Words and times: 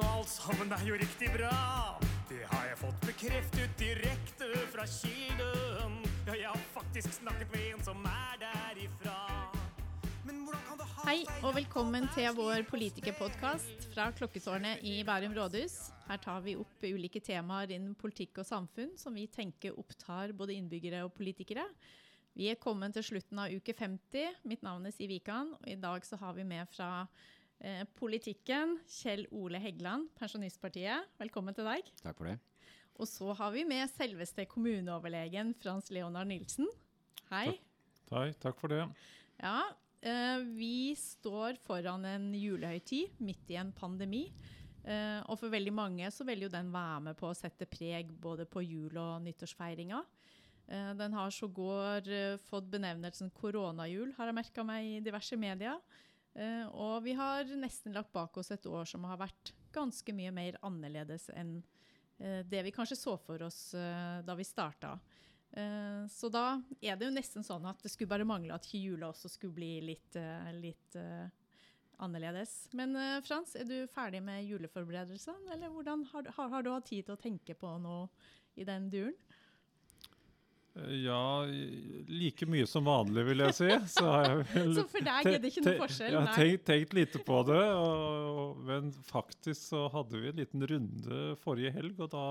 og 0.00 0.08
alt 0.08 0.30
sammen 0.32 0.72
er 0.72 0.82
jo 0.86 0.96
riktig 1.00 1.28
bra. 1.34 1.52
Det 2.30 2.40
har 2.48 2.66
jeg 2.70 2.78
fått 2.80 3.00
bekreftet 3.04 3.72
direkte 3.80 4.48
fra 4.72 4.86
kilden. 4.88 5.96
Ja, 6.28 6.36
jeg 6.36 6.48
har 6.48 6.62
faktisk 6.74 7.20
snakket 7.20 7.50
med 7.52 7.66
en 7.72 7.82
som 7.84 8.04
er 8.08 8.40
derifra. 8.40 9.18
Hei 11.00 11.24
og 11.42 11.54
velkommen 11.56 12.04
til 12.14 12.28
vår 12.36 12.62
politikerpodkast 12.68 13.88
fra 13.94 14.10
Klokketårnet 14.14 14.84
i 14.86 15.00
Bærum 15.04 15.32
rådhus. 15.34 15.78
Her 16.06 16.20
tar 16.22 16.44
vi 16.44 16.54
opp 16.60 16.84
ulike 16.86 17.22
temaer 17.24 17.72
innen 17.74 17.96
politikk 17.98 18.42
og 18.42 18.46
samfunn 18.48 18.92
som 19.00 19.16
vi 19.16 19.26
tenker 19.32 19.76
opptar 19.80 20.34
både 20.36 20.54
innbyggere 20.54 21.02
og 21.06 21.14
politikere. 21.16 21.64
Vi 22.36 22.46
er 22.52 22.60
kommet 22.60 22.94
til 22.94 23.08
slutten 23.08 23.40
av 23.42 23.50
uke 23.50 23.74
50. 23.74 24.44
Mitt 24.46 24.62
navn 24.62 24.86
er 24.86 24.94
Siv 24.94 25.10
Wikan, 25.10 25.56
og 25.58 25.68
i 25.68 25.78
dag 25.80 26.04
så 26.06 26.20
har 26.20 26.36
vi 26.36 26.46
med 26.46 26.68
fra 26.70 27.08
eh, 27.60 27.82
politikken 27.98 28.78
Kjell 28.88 29.26
Ole 29.36 29.60
Heggeland, 29.62 30.10
Pensjonistpartiet. 30.18 31.08
Velkommen 31.20 31.56
til 31.56 31.68
deg. 31.68 31.90
Takk 32.02 32.18
for 32.18 32.30
det. 32.30 32.38
Og 33.00 33.08
så 33.08 33.32
har 33.36 33.52
vi 33.54 33.64
med 33.64 33.88
selveste 33.94 34.44
kommuneoverlegen 34.50 35.54
Frans 35.60 35.88
Leonard 35.94 36.28
Nilsen. 36.28 36.68
Hei. 37.30 37.54
Hei, 38.10 38.26
takk 38.42 38.58
for 38.60 38.72
det. 38.72 38.82
Ja, 39.40 39.70
eh, 40.02 40.42
vi 40.56 40.92
står 40.98 41.60
foran 41.64 42.04
en 42.04 42.32
julehøytid 42.36 43.20
midt 43.24 43.52
i 43.54 43.60
en 43.60 43.72
pandemi. 43.72 44.26
Eh, 44.84 45.20
og 45.28 45.38
for 45.40 45.52
veldig 45.52 45.72
mange 45.72 46.10
så 46.12 46.24
vil 46.28 46.44
jo 46.44 46.52
den 46.52 46.72
være 46.72 47.00
med 47.08 47.16
på 47.20 47.30
å 47.30 47.36
sette 47.36 47.68
preg 47.68 48.10
både 48.20 48.48
på 48.48 48.64
jul- 48.64 49.00
og 49.00 49.22
nyttårsfeiringa. 49.24 50.02
Eh, 50.68 50.92
den 50.98 51.16
har 51.16 51.30
sågar 51.30 52.04
fått 52.50 52.68
benevnelsen 52.70 53.30
koronajul, 53.30 54.12
har 54.16 54.26
jeg 54.26 54.38
merka 54.42 54.64
meg 54.64 54.84
i 54.84 55.00
diverse 55.04 55.36
medier. 55.36 55.80
Eh, 56.34 56.66
og 56.78 57.02
vi 57.02 57.14
har 57.18 57.48
nesten 57.58 57.94
lagt 57.94 58.12
bak 58.14 58.36
oss 58.38 58.52
et 58.54 58.66
år 58.70 58.86
som 58.88 59.04
har 59.08 59.18
vært 59.20 59.52
ganske 59.74 60.14
mye 60.14 60.32
mer 60.34 60.58
annerledes 60.66 61.28
enn 61.34 61.58
eh, 62.18 62.42
det 62.46 62.62
vi 62.66 62.74
kanskje 62.74 62.98
så 62.98 63.16
for 63.18 63.42
oss 63.46 63.72
eh, 63.74 64.20
da 64.26 64.36
vi 64.38 64.46
starta. 64.46 64.98
Så 65.50 66.28
da 66.30 66.60
er 66.78 66.94
det 66.94 67.08
jo 67.08 67.10
nesten 67.10 67.42
sånn 67.42 67.64
at 67.66 67.80
det 67.82 67.90
skulle 67.90 68.12
bare 68.12 68.22
mangle 68.22 68.54
at 68.54 68.68
jula 68.70 69.08
også 69.08 69.26
skulle 69.32 69.56
bli 69.56 69.70
litt, 69.82 70.14
litt 70.54 70.94
annerledes. 71.98 72.52
Men 72.78 72.94
Frans, 73.26 73.56
er 73.58 73.66
du 73.66 73.90
ferdig 73.90 74.20
med 74.22 74.46
juleforberedelsene, 74.46 75.50
eller 75.56 75.74
hvordan 75.74 76.04
har, 76.12 76.30
har, 76.36 76.52
har 76.54 76.62
du 76.62 76.70
hatt 76.70 76.86
tid 76.92 77.08
til 77.08 77.16
å 77.16 77.22
tenke 77.24 77.58
på 77.58 77.72
noe 77.82 78.06
i 78.54 78.68
den 78.68 78.86
duren? 78.94 79.18
Ja, 80.74 81.44
like 82.06 82.46
mye 82.46 82.66
som 82.70 82.86
vanlig, 82.86 83.24
vil 83.26 83.42
jeg 83.42 83.56
si. 83.56 83.68
Så, 83.90 84.04
har 84.06 84.28
jeg 84.28 84.44
vel 84.52 84.72
Så 84.78 84.84
for 84.92 85.06
deg 85.08 85.28
er 85.32 85.42
det 85.42 85.50
ikke 85.50 85.64
noe 85.66 85.80
forskjell? 85.82 86.14
Jeg 86.14 86.22
har 86.22 86.38
tenkt, 86.38 86.64
tenkt 86.68 86.94
lite 86.96 87.22
på 87.26 87.40
det, 87.48 87.62
og, 87.74 88.60
men 88.68 88.92
faktisk 89.08 89.58
så 89.72 89.88
hadde 89.90 90.20
vi 90.20 90.30
en 90.30 90.38
liten 90.38 90.66
runde 90.70 91.22
forrige 91.42 91.74
helg, 91.74 91.98
og 91.98 92.12
da, 92.14 92.26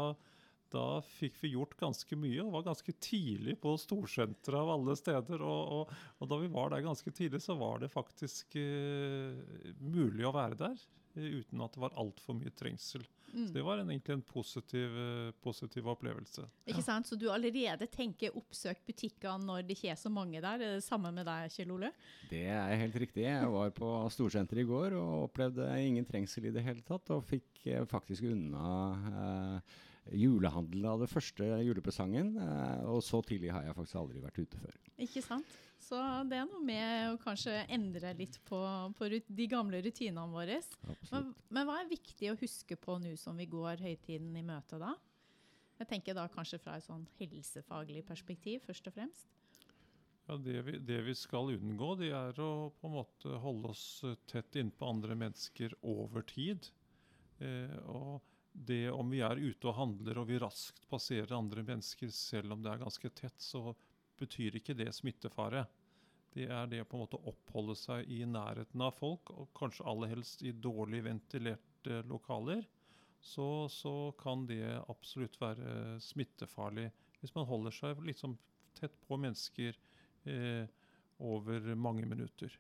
da 0.72 0.86
fikk 1.20 1.36
vi 1.44 1.52
gjort 1.58 1.76
ganske 1.82 2.20
mye. 2.22 2.40
og 2.46 2.56
var 2.56 2.70
ganske 2.70 2.96
tidlig 3.04 3.58
på 3.60 3.76
storsenteret 3.82 4.62
av 4.62 4.72
alle 4.78 4.96
steder. 5.00 5.44
Og, 5.44 5.76
og, 5.82 5.94
og 6.24 6.32
da 6.32 6.40
vi 6.40 6.54
var 6.56 6.72
der 6.72 6.88
ganske 6.88 7.12
tidlig, 7.12 7.44
så 7.44 7.60
var 7.60 7.84
det 7.84 7.92
faktisk 7.92 8.56
uh, 8.56 9.36
mulig 9.84 10.24
å 10.30 10.36
være 10.36 10.64
der. 10.64 10.88
Uten 11.16 11.64
at 11.66 11.74
det 11.74 11.82
var 11.82 11.96
altfor 12.00 12.38
mye 12.38 12.54
trengsel. 12.56 13.06
Mm. 13.34 13.48
Så 13.48 13.54
det 13.54 13.64
var 13.66 13.78
en, 13.78 13.90
egentlig 13.92 14.14
en 14.14 14.24
positiv, 14.26 14.96
eh, 14.98 15.32
positiv 15.44 15.88
opplevelse. 15.92 16.46
Ikke 16.70 16.84
sant? 16.86 17.08
Så 17.08 17.18
du 17.20 17.28
allerede 17.32 17.88
tenker 17.92 18.36
oppsøk 18.38 18.82
butikkene 18.88 19.46
når 19.46 19.68
det 19.68 19.78
ikke 19.78 19.92
er 19.94 20.00
så 20.02 20.10
mange 20.14 20.42
der. 20.42 20.56
Er 20.58 20.78
det 20.78 20.86
samme 20.86 21.12
med 21.14 21.28
deg, 21.30 21.52
Kjell 21.54 21.74
Ole? 21.76 21.92
Det 22.32 22.46
er 22.50 22.80
helt 22.82 22.98
riktig. 23.04 23.28
Jeg 23.28 23.52
var 23.54 23.76
på 23.76 23.92
Storsenteret 24.14 24.64
i 24.64 24.70
går 24.70 24.98
og 24.98 25.28
opplevde 25.28 25.68
ingen 25.84 26.08
trengsel 26.10 26.50
i 26.50 26.56
det 26.56 26.66
hele 26.66 26.82
tatt. 26.86 27.14
Og 27.14 27.26
fikk 27.30 27.68
eh, 27.68 27.86
faktisk 27.90 28.26
unna 28.32 28.74
eh, 29.14 29.78
julehandelen 30.18 30.86
av 30.90 31.04
det 31.04 31.10
første 31.12 31.48
julepresangen. 31.66 32.36
Eh, 32.42 32.86
og 32.90 33.02
så 33.06 33.22
tidlig 33.26 33.52
har 33.54 33.68
jeg 33.68 33.76
faktisk 33.78 34.00
aldri 34.02 34.24
vært 34.24 34.40
ute 34.40 34.62
før. 34.62 34.78
Ikke 35.06 35.24
sant? 35.26 35.58
Så 35.80 36.00
det 36.28 36.36
er 36.36 36.48
noe 36.50 36.62
med 36.66 37.14
å 37.14 37.20
kanskje 37.24 37.54
endre 37.72 38.12
litt 38.18 38.36
på, 38.48 38.60
på 39.00 39.10
de 39.10 39.46
gamle 39.50 39.80
rutinene 39.86 40.28
våre. 40.32 40.60
Men, 41.10 41.30
men 41.48 41.68
hva 41.68 41.80
er 41.80 41.92
viktig 41.92 42.34
å 42.34 42.40
huske 42.40 42.76
på 42.80 42.98
nå 43.00 43.16
som 43.20 43.40
vi 43.40 43.48
går 43.50 43.86
høytiden 43.86 44.36
i 44.36 44.46
møte 44.46 44.82
da? 44.82 44.92
Jeg 45.80 45.88
tenker 45.88 46.18
da 46.18 46.28
kanskje 46.32 46.60
fra 46.60 46.76
et 46.76 46.84
sånn 46.84 47.06
helsefaglig 47.22 48.04
perspektiv, 48.08 48.66
først 48.68 48.90
og 48.92 48.98
fremst. 48.98 49.30
Ja, 50.28 50.36
det 50.38 50.60
vi, 50.68 50.76
det 50.86 51.00
vi 51.08 51.16
skal 51.18 51.56
unngå, 51.56 51.94
det 51.98 52.12
er 52.14 52.36
å 52.44 52.70
på 52.78 52.90
en 52.90 52.98
måte 53.00 53.40
holde 53.42 53.72
oss 53.72 53.86
tett 54.30 54.60
innpå 54.60 54.92
andre 54.92 55.16
mennesker 55.18 55.74
over 55.88 56.28
tid. 56.28 56.68
Eh, 57.40 57.78
og 57.88 58.20
det 58.52 58.90
om 58.92 59.10
vi 59.10 59.22
er 59.26 59.40
ute 59.40 59.70
og 59.70 59.78
handler 59.78 60.22
og 60.22 60.30
vi 60.30 60.40
raskt 60.42 60.88
passerer 60.90 61.36
andre 61.38 61.64
mennesker 61.66 62.12
selv 62.14 62.56
om 62.56 62.64
det 62.64 62.74
er 62.74 62.82
ganske 62.84 63.12
tett, 63.16 63.38
så 63.42 63.74
betyr 64.20 64.60
ikke 64.60 64.76
det 64.78 64.92
smittefare. 64.96 65.66
Det 66.34 66.48
er 66.52 66.68
det 66.70 66.84
på 66.86 66.98
en 66.98 67.04
måte 67.06 67.18
å 67.18 67.32
oppholde 67.32 67.76
seg 67.80 68.10
i 68.12 68.22
nærheten 68.28 68.84
av 68.86 68.98
folk, 68.98 69.32
og 69.34 69.50
kanskje 69.58 69.88
aller 69.90 70.12
helst 70.12 70.44
i 70.46 70.54
dårlig 70.54 71.02
ventilerte 71.08 72.02
lokaler. 72.10 72.66
Så, 73.20 73.68
så 73.72 74.12
kan 74.20 74.46
det 74.48 74.64
absolutt 74.88 75.36
være 75.42 75.98
smittefarlig 76.04 76.88
hvis 77.20 77.34
man 77.36 77.48
holder 77.50 77.76
seg 77.76 78.00
liksom 78.08 78.38
tett 78.78 78.96
på 79.08 79.18
mennesker 79.20 79.76
eh, 80.30 80.70
over 81.20 81.74
mange 81.76 82.06
minutter. 82.08 82.54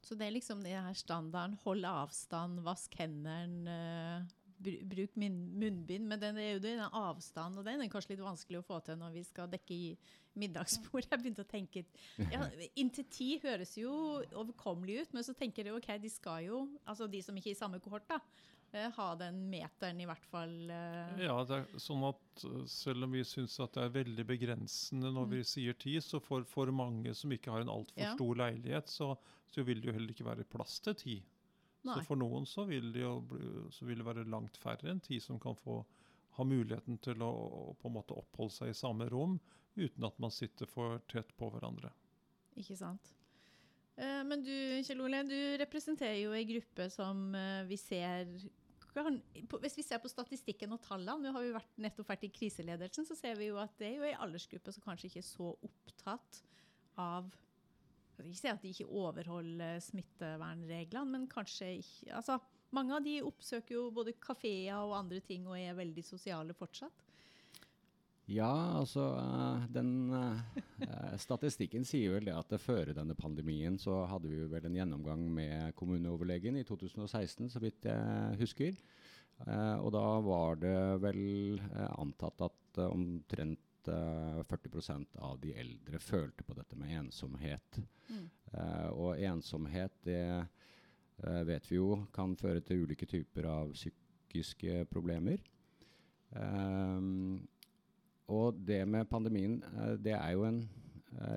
Så 0.00 0.16
det 0.16 0.28
er 0.28 0.36
liksom 0.36 0.62
det 0.64 0.76
her 0.76 0.96
standarden. 0.96 1.58
Hold 1.64 1.84
avstand, 1.84 2.62
vask 2.64 2.94
hendene, 3.00 4.24
bruk 4.60 5.14
min- 5.16 5.52
munnbind. 5.58 6.06
Men 6.10 6.20
den 6.20 6.36
er 6.42 6.52
jo 6.54 6.62
den 6.64 6.80
avstanden, 6.88 7.58
og 7.60 7.64
den 7.68 7.80
er 7.84 7.88
kanskje 7.92 8.16
litt 8.16 8.24
vanskelig 8.24 8.58
å 8.60 8.66
få 8.66 8.80
til 8.84 8.98
når 9.00 9.12
vi 9.14 9.22
skal 9.28 9.48
dekke 9.52 9.74
i 9.76 9.96
middagsbord. 10.38 11.06
Jeg 11.10 11.18
begynte 11.22 11.44
å 11.46 11.50
tenke 11.50 11.84
ja, 12.32 12.44
Inntil 12.76 13.06
ti 13.10 13.30
høres 13.42 13.76
jo 13.78 13.92
overkommelig 14.34 15.02
ut, 15.02 15.14
men 15.16 15.26
så 15.26 15.34
tenker 15.38 15.64
jeg 15.70 15.74
ok, 15.78 15.90
de 16.02 16.10
skal 16.12 16.44
jo, 16.46 16.64
altså 16.86 17.08
de 17.10 17.22
som 17.22 17.36
ikke 17.38 17.52
er 17.52 17.56
i 17.56 17.60
samme 17.62 17.80
kohort, 17.82 18.06
da, 18.10 18.18
eh, 18.72 18.90
ha 18.98 19.08
den 19.18 19.40
meteren 19.50 20.00
i 20.02 20.06
hvert 20.06 20.26
fall. 20.30 20.52
eh, 20.70 21.24
Ja, 21.24 21.38
det 21.48 21.62
er 21.62 21.80
sånn 21.82 22.04
at 22.10 22.44
eh, 22.44 22.66
Selv 22.70 23.04
om 23.08 23.12
vi 23.16 23.24
syns 23.26 23.58
at 23.64 23.72
det 23.78 23.82
er 23.86 23.96
veldig 24.04 24.26
begrensende 24.28 25.10
når 25.14 25.30
vi 25.32 25.42
sier 25.48 25.74
ti, 25.78 25.96
så 26.04 26.20
for, 26.22 26.44
for 26.44 26.70
mange 26.74 27.14
som 27.14 27.30
ikke 27.34 27.50
har 27.54 27.64
en 27.64 27.72
altfor 27.72 28.04
Ja. 28.04 28.14
stor 28.14 28.34
leilighet, 28.44 28.88
så, 28.92 29.16
så 29.50 29.64
vil 29.64 29.80
det 29.80 29.90
jo 29.90 29.96
heller 29.96 30.14
ikke 30.14 30.28
være 30.28 30.44
plass 30.44 30.78
til 30.84 30.94
ti. 30.94 31.16
Nei. 31.88 31.98
Så 31.98 32.08
for 32.10 32.20
noen 32.20 32.46
så 32.48 32.66
vil, 32.68 32.90
det 32.94 33.04
jo 33.04 33.14
så 33.74 33.88
vil 33.88 34.02
det 34.02 34.08
være 34.08 34.26
langt 34.28 34.58
færre 34.60 34.92
enn 34.92 35.00
ti 35.04 35.20
som 35.24 35.40
kan 35.42 35.56
få 35.58 35.80
ha 36.38 36.46
muligheten 36.46 37.00
til 37.02 37.22
å, 37.24 37.30
å 37.30 37.62
på 37.80 37.88
en 37.90 37.96
måte 37.96 38.16
oppholde 38.16 38.54
seg 38.54 38.72
i 38.72 38.76
samme 38.76 39.08
rom 39.10 39.38
uten 39.78 40.06
at 40.06 40.18
man 40.22 40.34
sitter 40.34 40.70
for 40.70 41.00
tett 41.10 41.30
på 41.38 41.48
hverandre. 41.54 41.90
Ikke 42.58 42.76
sant. 42.78 43.12
Eh, 43.98 44.22
Men 44.26 44.44
du, 44.46 44.54
Kjell 44.86 45.02
Ole, 45.02 45.24
du 45.26 45.38
representerer 45.60 46.20
jo 46.20 46.34
ei 46.36 46.46
gruppe 46.48 46.88
som 46.94 47.28
eh, 47.34 47.64
vi 47.68 47.78
ser 47.80 48.30
kan, 48.94 49.18
på, 49.50 49.58
Hvis 49.62 49.76
vi 49.78 49.84
ser 49.86 50.00
på 50.02 50.10
statistikken 50.10 50.72
og 50.74 50.80
tallene, 50.82 51.28
nå 51.28 51.34
har 51.34 51.44
vi 51.44 51.54
vært, 51.54 51.74
nettopp 51.78 52.08
vært 52.08 52.24
i 52.26 52.32
kriseledelsen, 52.34 53.06
så 53.06 53.14
ser 53.18 53.36
vi 53.38 53.50
jo 53.50 53.58
at 53.62 53.74
det 53.78 53.92
er 53.92 53.98
jo 53.98 54.06
ei 54.08 54.16
aldersgruppe 54.16 54.74
som 54.74 54.82
kanskje 54.82 55.10
ikke 55.10 55.22
er 55.22 55.28
så 55.28 55.50
opptatt 55.54 56.40
av 56.98 57.28
jeg 58.18 58.34
skal 58.34 58.34
ikke 58.34 58.40
si 58.40 58.52
at 58.52 58.62
de 58.62 58.72
ikke 58.74 59.00
overholder 59.00 59.82
smittevernreglene, 59.84 61.10
men 61.12 61.28
kanskje 61.30 61.78
ikke 61.80 62.14
altså, 62.20 62.40
Mange 62.76 62.92
av 62.92 63.00
de 63.00 63.14
oppsøker 63.24 63.78
jo 63.78 63.86
både 63.96 64.12
kafeer 64.20 64.76
og 64.76 64.90
andre 64.92 65.22
ting 65.24 65.46
og 65.48 65.56
er 65.56 65.72
veldig 65.72 66.02
sosiale 66.04 66.52
fortsatt. 66.52 67.06
Ja, 68.28 68.50
altså 68.76 69.06
eh, 69.16 69.62
den 69.72 70.12
eh, 70.12 71.14
Statistikken 71.16 71.88
sier 71.88 72.18
vel 72.18 72.28
det 72.28 72.34
at 72.36 72.52
før 72.60 72.92
denne 72.92 73.16
pandemien 73.16 73.78
så 73.80 74.02
hadde 74.10 74.28
vi 74.28 74.42
vel 74.52 74.68
en 74.68 74.76
gjennomgang 74.76 75.24
med 75.32 75.72
kommuneoverlegen 75.80 76.60
i 76.60 76.66
2016, 76.68 77.48
så 77.54 77.64
vidt 77.64 77.88
jeg 77.88 78.36
husker. 78.42 78.76
Eh, 79.46 79.76
og 79.78 79.92
da 79.94 80.04
var 80.24 80.58
det 80.58 80.78
vel 81.04 81.22
eh, 81.62 81.90
antatt 82.02 82.42
at 82.48 82.80
eh, 82.82 82.90
omtrent 83.88 84.50
eh, 84.52 84.56
40% 84.70 85.16
av 85.18 85.38
de 85.40 85.54
eldre 85.54 85.98
følte 85.98 86.44
på 86.44 86.54
dette 86.54 86.76
med 86.76 86.94
ensomhet. 86.98 87.80
Eh, 88.52 88.88
og 88.96 89.18
ensomhet, 89.20 89.92
det 90.02 90.46
uh, 91.20 91.42
vet 91.44 91.66
vi 91.68 91.76
jo 91.76 92.06
kan 92.14 92.36
føre 92.36 92.62
til 92.64 92.86
ulike 92.86 93.06
typer 93.06 93.44
av 93.44 93.74
psykiske 93.74 94.86
problemer. 94.88 95.42
Um, 96.32 97.46
og 98.28 98.56
det 98.64 98.86
med 98.88 99.08
pandemien, 99.08 99.62
det 100.00 100.14
er 100.16 100.32
jo 100.32 100.44
en 100.44 100.62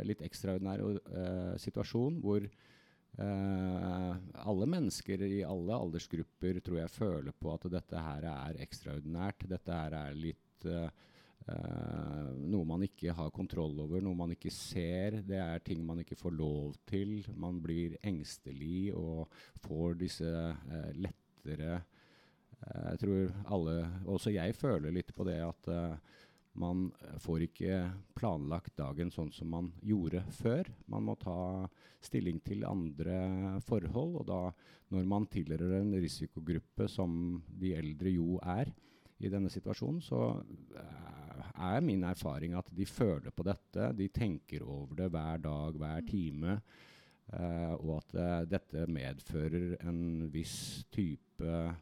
litt 0.03 0.21
ekstraordinær 0.21 1.57
situasjon 1.59 2.17
hvor 2.23 2.47
Uh, 3.19 4.15
alle 4.47 4.65
mennesker 4.71 5.19
i 5.27 5.41
alle 5.43 5.75
aldersgrupper 5.75 6.61
tror 6.63 6.77
jeg 6.79 6.93
føler 6.93 7.35
på 7.35 7.51
at 7.51 7.67
dette 7.73 8.03
her 8.05 8.27
er 8.31 8.59
ekstraordinært. 8.63 9.43
Dette 9.51 9.75
her 9.75 9.95
er 9.97 10.15
litt 10.15 10.65
eh, 10.65 10.87
eh, 11.47 12.29
noe 12.51 12.67
man 12.67 12.85
ikke 12.85 13.15
har 13.17 13.33
kontroll 13.33 13.79
over, 13.83 14.03
noe 14.03 14.17
man 14.17 14.35
ikke 14.35 14.53
ser. 14.53 15.21
Det 15.27 15.39
er 15.41 15.63
ting 15.65 15.85
man 15.85 16.03
ikke 16.03 16.19
får 16.19 16.35
lov 16.37 16.75
til. 16.89 17.19
Man 17.35 17.61
blir 17.63 17.97
engstelig 18.03 18.91
og 18.97 19.31
får 19.65 19.99
disse 20.05 20.29
uh, 20.29 20.91
lettere 20.97 21.81
jeg 22.61 22.99
tror 23.01 23.31
alle, 23.55 23.75
også 24.05 24.29
jeg 24.35 24.53
føler 24.53 24.93
litt 24.93 25.09
på 25.17 25.25
det 25.25 25.39
at 25.41 25.69
uh, 25.73 25.95
man 26.61 26.89
får 27.23 27.45
ikke 27.47 27.77
planlagt 28.17 28.75
dagen 28.79 29.11
sånn 29.13 29.31
som 29.31 29.51
man 29.53 29.69
gjorde 29.87 30.23
før. 30.35 30.67
Man 30.91 31.05
må 31.07 31.15
ta 31.19 31.67
stilling 32.03 32.41
til 32.43 32.65
andre 32.67 33.59
forhold. 33.63 34.17
Og 34.21 34.25
da, 34.27 34.41
når 34.91 35.07
man 35.07 35.29
tilhører 35.31 35.77
en 35.79 35.95
risikogruppe 35.95 36.89
som 36.91 37.39
de 37.47 37.71
eldre 37.77 38.11
jo 38.11 38.35
er 38.43 38.73
i 39.25 39.31
denne 39.31 39.51
situasjonen, 39.51 40.01
så 40.03 40.21
uh, 40.37 41.49
er 41.71 41.83
min 41.85 42.03
erfaring 42.07 42.55
at 42.57 42.69
de 42.75 42.87
føler 42.89 43.33
på 43.35 43.45
dette. 43.45 43.91
De 43.97 44.07
tenker 44.13 44.65
over 44.65 44.97
det 45.03 45.11
hver 45.13 45.43
dag, 45.43 45.77
hver 45.77 46.07
time. 46.07 46.57
Uh, 47.31 47.73
og 47.77 48.01
at 48.01 48.17
uh, 48.17 48.49
dette 48.49 48.87
medfører 48.91 49.77
en 49.87 50.27
viss 50.33 50.85
type 50.91 51.77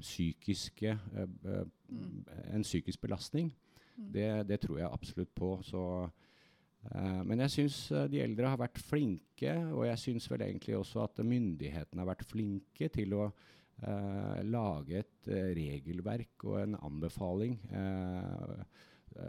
psykiske 0.00 0.92
mm. 0.94 2.20
En 2.54 2.62
psykisk 2.62 3.00
belastning. 3.02 3.50
Mm. 3.96 4.06
Det, 4.14 4.28
det, 4.48 4.58
tror 4.62 4.78
jeg 4.78 4.88
absolutt 4.88 5.34
på. 5.36 5.50
Så, 5.66 5.82
men 7.26 7.42
jeg 7.44 7.50
syns 7.50 7.78
de 8.08 8.22
eldre 8.22 8.54
har 8.54 8.62
vært 8.62 8.78
flinke, 8.80 9.52
og 9.74 9.84
jeg 9.90 10.00
syns 10.00 10.30
vel 10.30 10.46
egentlig 10.46 10.78
også 10.78 11.02
at 11.02 11.20
myndighetene 11.26 12.00
har 12.00 12.08
vært 12.14 12.24
flinke 12.30 12.88
til 12.94 13.18
å 13.18 13.26
uh, 13.82 14.40
lage 14.46 15.00
et 15.02 15.28
uh, 15.30 15.50
regelverk 15.56 16.46
og 16.48 16.58
en 16.62 16.76
anbefaling 16.86 17.58
uh, 17.74 18.64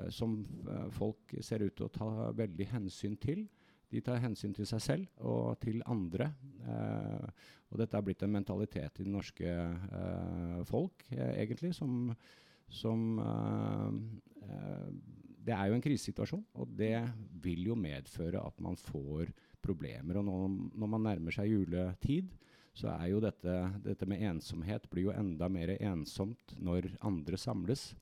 som 0.09 0.39
folk 0.95 1.36
ser 1.45 1.62
ut 1.62 1.75
til 1.77 1.86
å 1.86 1.94
ta 1.94 2.07
veldig 2.33 2.65
hensyn 2.71 3.19
til. 3.21 3.44
De 3.94 4.00
tar 4.01 4.18
hensyn 4.24 4.56
til 4.57 4.65
seg 4.65 4.81
selv 4.81 5.19
og 5.30 5.59
til 5.62 5.83
andre. 5.86 6.31
og 7.69 7.77
dette 7.77 7.94
har 7.94 8.01
blitt 8.01 8.24
en 8.25 8.33
mentalitet 8.33 8.97
i 8.97 9.06
det 9.06 9.13
norske 9.13 9.51
folk, 10.65 11.06
egentlig, 11.13 11.75
som, 11.77 12.09
som 12.65 13.21
Det 15.45 15.53
er 15.53 15.69
jo 15.69 15.77
en 15.77 15.86
krisesituasjon, 15.86 16.47
og 16.57 16.74
det 16.81 17.06
vil 17.45 17.69
jo 17.69 17.77
medføre 17.77 18.42
at 18.42 18.57
man 18.65 18.81
får 18.81 19.30
problemer. 19.62 20.18
Og 20.18 20.25
når, 20.25 20.50
når 20.81 20.94
man 20.95 21.07
nærmer 21.12 21.38
seg 21.38 21.53
juletid, 21.53 22.33
så 22.75 22.92
er 22.92 23.07
jo 23.13 23.22
dette, 23.24 23.54
dette 23.86 24.07
med 24.10 24.24
ensomhet 24.27 24.89
blir 24.92 25.07
jo 25.07 25.16
enda 25.16 25.48
mer 25.51 25.72
ensomt 25.77 26.57
når 26.60 26.92
andre 27.07 27.39
samles. 27.39 27.94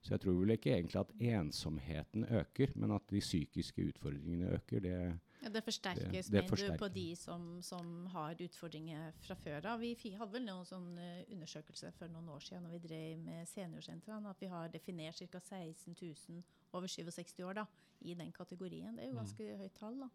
Så 0.00 0.14
jeg 0.14 0.22
tror 0.22 0.38
vel 0.38 0.54
ikke 0.54 0.72
egentlig 0.72 1.00
at 1.00 1.10
ensomheten 1.20 2.24
øker, 2.24 2.72
men 2.80 2.92
at 2.96 3.04
de 3.12 3.20
psykiske 3.20 3.84
utfordringene 3.90 4.54
øker. 4.56 4.80
Det, 4.80 4.94
ja, 5.42 5.50
det 5.52 5.62
forsterkes, 5.64 6.30
det, 6.30 6.42
det 6.42 6.44
mener 6.50 6.72
du, 6.72 6.78
på 6.80 6.88
de 6.94 7.16
som, 7.16 7.44
som, 7.64 8.06
har 8.12 8.40
utfordringer 8.40 9.12
fra 9.24 9.36
før 9.36 9.68
av. 9.74 9.84
Vi 9.84 10.14
hadde 10.16 10.32
vel 10.32 10.48
noen 10.48 10.68
sånn 10.68 10.88
undersøkelse 11.32 11.92
for 11.98 12.12
noen 12.12 12.32
år 12.32 12.44
siden 12.44 12.64
når 12.64 12.78
vi 12.78 12.82
drev 12.88 13.20
med 13.24 13.48
seniorsentrene, 13.52 14.32
at 14.32 14.40
vi 14.40 14.48
har 14.52 14.72
definert 14.72 15.20
ca. 15.20 15.40
16 15.40 15.96
000 16.00 16.42
over 16.72 16.88
67 16.88 17.36
år 17.44 17.60
da, 17.60 17.68
i 18.00 18.16
den 18.16 18.32
kategorien. 18.32 18.96
Det 18.96 19.04
er 19.04 19.12
jo 19.12 19.16
mm. 19.16 19.22
ganske 19.24 19.52
mm. 19.52 19.64
høyt 19.64 19.80
tall. 19.80 20.00
da 20.04 20.12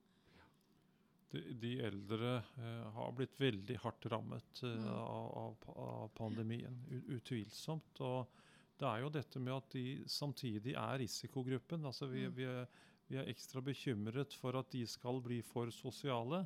de, 1.36 1.54
de 1.60 1.74
eldre 1.84 2.32
eh, 2.38 2.88
har 2.96 3.12
blitt 3.16 3.36
veldig 3.40 3.78
hardt 3.84 4.08
rammet 4.12 4.64
eh, 4.64 4.80
mm. 4.80 4.90
av, 4.96 5.70
av, 5.76 6.08
pandemien. 6.18 6.78
Utvilsomt. 7.18 8.02
Og 8.06 8.42
det 8.80 8.88
er 8.90 9.04
jo 9.04 9.12
dette 9.14 9.42
med 9.44 9.56
at 9.56 9.76
de 9.76 9.86
samtidig 10.10 10.76
er 10.80 11.00
risikogruppen. 11.04 11.86
Altså 11.88 12.10
vi, 12.12 12.26
mm. 12.28 12.36
vi, 12.38 12.48
er, 12.50 12.88
vi 13.10 13.20
er, 13.20 13.32
ekstra 13.32 13.64
bekymret 13.66 14.36
for 14.40 14.58
at 14.60 14.72
de 14.74 14.86
skal 14.90 15.22
bli 15.24 15.42
for 15.46 15.72
sosiale. 15.76 16.46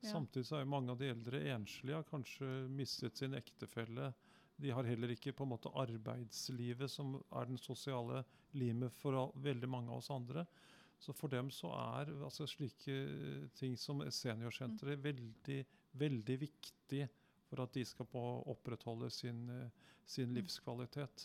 Ja. 0.00 0.14
Samtidig 0.14 0.48
så 0.48 0.58
er 0.58 0.64
jo 0.64 0.72
mange 0.72 0.94
av 0.94 1.00
de 1.00 1.12
eldre 1.12 1.44
enslige, 1.52 1.98
har 1.98 2.08
kanskje 2.08 2.48
mistet 2.72 3.20
sin 3.20 3.36
ektefelle. 3.36 4.12
De 4.60 4.72
har 4.72 4.84
heller 4.84 5.12
ikke 5.12 5.32
på 5.36 5.44
en 5.44 5.54
måte 5.54 5.72
arbeidslivet, 5.76 6.88
som 6.92 7.14
er 7.20 7.48
den 7.48 7.60
sosiale 7.60 8.24
limet 8.56 8.96
for 9.00 9.32
veldig 9.40 9.68
mange 9.68 9.92
av 9.92 10.00
oss 10.00 10.10
andre. 10.12 10.44
Så 11.00 11.14
for 11.16 11.32
dem 11.32 11.48
så 11.54 11.70
er 11.72 12.12
altså, 12.26 12.46
slike 12.48 12.96
ting 13.56 13.76
som 13.80 14.02
seniorsenteret 14.04 14.98
mm. 14.98 15.04
veldig, 15.04 15.60
veldig 16.02 16.36
viktig 16.42 17.06
for 17.48 17.64
at 17.64 17.74
de 17.74 17.84
skal 17.88 18.06
på 18.06 18.24
opprettholde 18.52 19.08
sin, 19.10 19.46
sin 20.04 20.28
mm. 20.28 20.36
livskvalitet. 20.38 21.24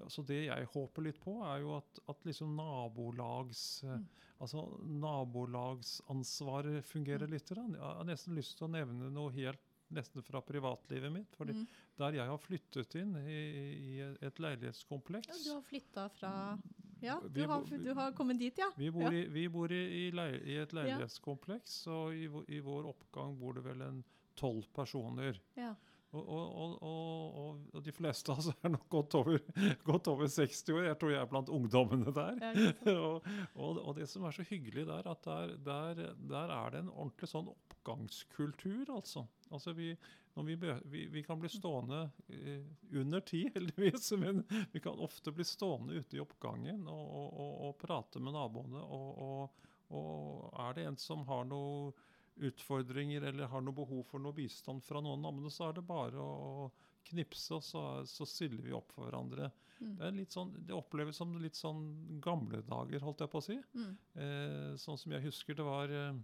Ja, 0.00 0.08
så 0.10 0.24
det 0.26 0.40
jeg 0.46 0.68
håper 0.74 1.06
litt 1.06 1.20
på, 1.22 1.36
er 1.46 1.62
jo 1.62 1.76
at, 1.78 2.02
at 2.10 2.26
liksom 2.26 2.56
nabolags, 2.58 3.82
mm. 3.86 4.04
altså 4.42 4.66
nabolagsansvaret 5.00 6.84
fungerer 6.88 7.28
mm. 7.28 7.34
litt. 7.36 7.52
Jeg 7.54 7.80
har 7.80 8.06
nesten 8.08 8.36
lyst 8.36 8.58
til 8.58 8.66
å 8.66 8.74
nevne 8.74 9.12
noe 9.14 9.32
helt 9.36 9.66
nesten 9.90 10.22
fra 10.22 10.40
privatlivet 10.46 11.12
mitt. 11.12 11.36
fordi 11.36 11.52
mm. 11.52 11.66
Der 11.98 12.16
jeg 12.16 12.26
har 12.30 12.38
flyttet 12.38 12.94
inn 13.00 13.16
i, 13.20 13.40
i 13.74 13.94
et 14.22 14.38
leilighetskompleks 14.40 15.28
ja, 15.28 15.40
Du 15.44 15.50
har 15.56 15.64
flytta 15.66 16.06
fra 16.14 16.32
ja, 17.02 17.18
du 17.24 17.42
har, 17.46 17.66
du 17.84 17.92
har, 17.94 18.12
kommet 18.16 18.38
dit, 18.40 18.58
ja. 18.58 18.70
Vi 18.76 18.90
bor, 18.94 19.14
i, 19.14 19.26
vi 19.32 19.46
bor 19.52 19.72
i, 19.72 19.82
i, 20.00 20.08
leil, 20.14 20.40
i, 20.44 20.56
et 20.62 20.74
leilighetskompleks, 20.76 21.76
og 21.92 22.16
i, 22.16 22.26
i, 22.48 22.60
vår 22.64 22.90
oppgang 22.90 23.36
bor 23.40 23.56
det 23.56 23.64
vel 23.66 23.86
en 23.86 24.02
tolv 24.38 24.66
personer. 24.76 25.40
Ja. 25.58 25.74
Og, 26.10 26.26
og, 26.26 26.72
og, 26.82 27.58
og, 27.70 27.82
de 27.86 27.92
fleste 27.94 28.32
av 28.32 28.40
oss 28.42 28.48
er 28.50 28.72
nok 28.72 28.88
godt 28.90 29.14
over, 29.20 29.36
godt 29.90 30.08
over, 30.10 30.26
60 30.26 30.72
år. 30.74 30.80
Jeg 30.88 30.98
tror 30.98 31.12
jeg 31.12 31.20
er 31.22 31.28
blant 31.30 31.52
ungdommene 31.54 32.14
der. 32.16 32.40
og, 33.54 33.92
det 33.98 34.08
som 34.10 34.26
er 34.26 34.34
så 34.34 34.46
hyggelig 34.48 34.88
der, 34.88 35.06
at 35.06 35.22
der, 35.28 35.54
der, 35.66 36.02
der 36.32 36.54
er 36.56 36.74
det 36.74 36.82
en 36.82 36.90
ordentlig 36.90 37.30
sånn 37.30 37.52
oppgangskultur, 37.52 38.90
altså. 38.96 39.22
altså 39.54 39.76
vi, 39.78 39.92
vi, 40.34 40.56
vi, 40.84 41.06
vi, 41.06 41.22
kan 41.22 41.40
bli 41.40 41.48
stående 41.48 42.10
eh, 42.28 42.64
under 42.92 43.20
tid, 43.20 43.50
heldigvis, 43.54 44.12
men 44.12 44.44
vi 44.72 44.80
kan 44.80 44.98
ofte 44.98 45.32
bli 45.32 45.44
stående 45.44 45.94
ute 46.00 46.16
i 46.16 46.22
oppgangen 46.22 46.86
og, 46.88 47.02
og, 47.08 47.34
og, 47.34 47.56
og 47.68 47.74
prate 47.80 48.22
med 48.22 48.36
naboene. 48.36 48.84
Og, 48.84 49.66
er 49.90 50.76
det 50.76 50.84
en 50.86 50.96
som 51.02 51.24
har 51.26 51.48
noen 51.50 51.90
utfordringer 52.40 53.24
eller 53.26 53.50
har 53.50 53.62
noe 53.64 53.74
behov 53.74 54.04
for 54.06 54.22
noe 54.22 54.36
bistand 54.36 54.84
fra 54.86 55.02
noen 55.02 55.20
naboene, 55.24 55.50
så 55.50 55.68
er 55.68 55.80
det 55.80 55.82
bare 55.88 56.22
å 56.22 56.70
knipse, 57.10 57.56
og 57.56 57.64
så, 57.64 57.82
så 58.06 58.26
stiller 58.28 58.62
vi 58.64 58.74
opp 58.76 58.92
for 58.94 59.08
hverandre. 59.08 59.50
Mm. 59.80 59.94
Det, 59.98 60.26
sånn, 60.32 60.52
det, 60.58 60.76
oppleves 60.76 61.20
som 61.20 61.32
litt 61.40 61.58
sånn 61.58 61.84
gamle 62.22 62.60
dager, 62.66 63.02
holdt 63.04 63.24
jeg 63.24 63.32
på 63.32 63.40
å 63.40 63.44
si. 63.44 63.56
Mm. 63.74 63.92
Eh, 64.24 64.72
sånn 64.80 65.00
som 65.00 65.14
jeg 65.16 65.24
husker 65.24 65.56
det 65.56 65.66
var 65.66 65.92
eh, 65.94 66.18